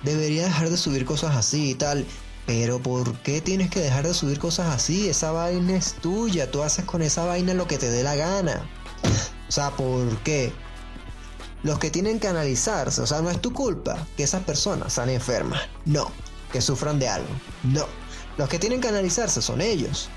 debería 0.03 0.47
dejar 0.47 0.71
de 0.71 0.77
subir 0.77 1.05
cosas 1.05 1.37
así 1.37 1.71
y 1.71 1.75
tal. 1.77 2.05
Pero 2.47 2.79
¿por 2.81 3.19
qué 3.19 3.41
tienes 3.41 3.71
que 3.71 3.81
dejar 3.81 4.07
de 4.07 4.15
subir 4.15 4.39
cosas 4.39 4.73
así? 4.73 5.09
Esa 5.09 5.33
vaina 5.33 5.77
es 5.77 5.95
tuya, 5.95 6.51
tú 6.51 6.63
haces 6.63 6.85
con 6.85 7.03
esa 7.03 7.25
vaina 7.25 7.55
lo 7.55 7.67
que 7.67 7.77
te 7.77 7.91
dé 7.91 8.05
la 8.05 8.15
gana. 8.15 8.65
O 9.49 9.53
sea, 9.53 9.71
¿por 9.71 10.17
qué? 10.19 10.53
Los 11.65 11.81
que 11.81 11.91
tienen 11.91 12.21
que 12.21 12.29
analizarse, 12.29 13.03
o 13.03 13.07
sea, 13.07 13.21
no 13.21 13.31
es 13.31 13.41
tu 13.41 13.53
culpa 13.53 14.07
que 14.17 14.23
esas 14.23 14.45
personas 14.45 14.93
sean 14.93 15.11
enfermas. 15.11 15.61
No, 15.85 16.13
que 16.53 16.61
sufran 16.61 17.01
de 17.01 17.09
algo. 17.09 17.29
No, 17.65 17.87
los 18.39 18.49
que 18.49 18.61
tienen 18.61 18.81
que 18.81 18.89
analizarse 18.89 19.43
son 19.43 19.61
ellos. 19.61 20.09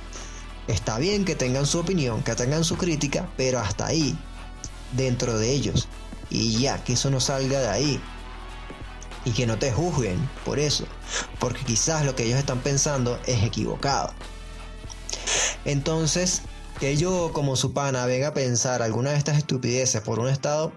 Está 0.68 1.00
bien 1.00 1.26
que 1.26 1.36
tengan 1.36 1.66
su 1.66 1.80
opinión, 1.80 2.22
que 2.22 2.36
tengan 2.36 2.64
su 2.64 2.78
crítica, 2.78 3.28
pero 3.38 3.60
hasta 3.60 3.88
ahí, 3.88 4.16
dentro 4.92 5.40
de 5.40 5.52
ellos. 5.52 5.88
Y 6.30 6.60
ya, 6.60 6.84
que 6.84 6.94
eso 6.94 7.10
no 7.10 7.20
salga 7.20 7.60
de 7.60 7.70
ahí 7.70 8.02
y 9.26 9.32
que 9.32 9.46
no 9.46 9.58
te 9.58 9.72
juzguen 9.72 10.18
por 10.46 10.60
eso, 10.60 10.86
porque 11.40 11.64
quizás 11.66 12.06
lo 12.06 12.16
que 12.16 12.24
ellos 12.24 12.40
están 12.40 12.60
pensando 12.60 13.20
es 13.26 13.44
equivocado. 13.44 14.14
Entonces, 15.66 16.44
que 16.80 16.96
yo 16.96 17.32
como 17.34 17.56
su 17.56 17.74
pana 17.74 18.06
venga 18.06 18.30
a 18.30 18.34
pensar 18.34 18.82
alguna 18.82 19.12
de 19.12 19.18
estas 19.18 19.38
estupideces 19.38 20.02
por 20.02 20.20
un 20.20 20.30
estado, 20.30 20.72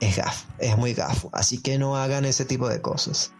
es 0.00 0.16
gafo, 0.16 0.46
es 0.58 0.76
muy 0.76 0.94
gafo. 0.94 1.30
Así 1.32 1.58
que 1.58 1.78
no 1.78 1.96
hagan 1.96 2.24
ese 2.24 2.44
tipo 2.44 2.68
de 2.68 2.80
cosas. 2.80 3.32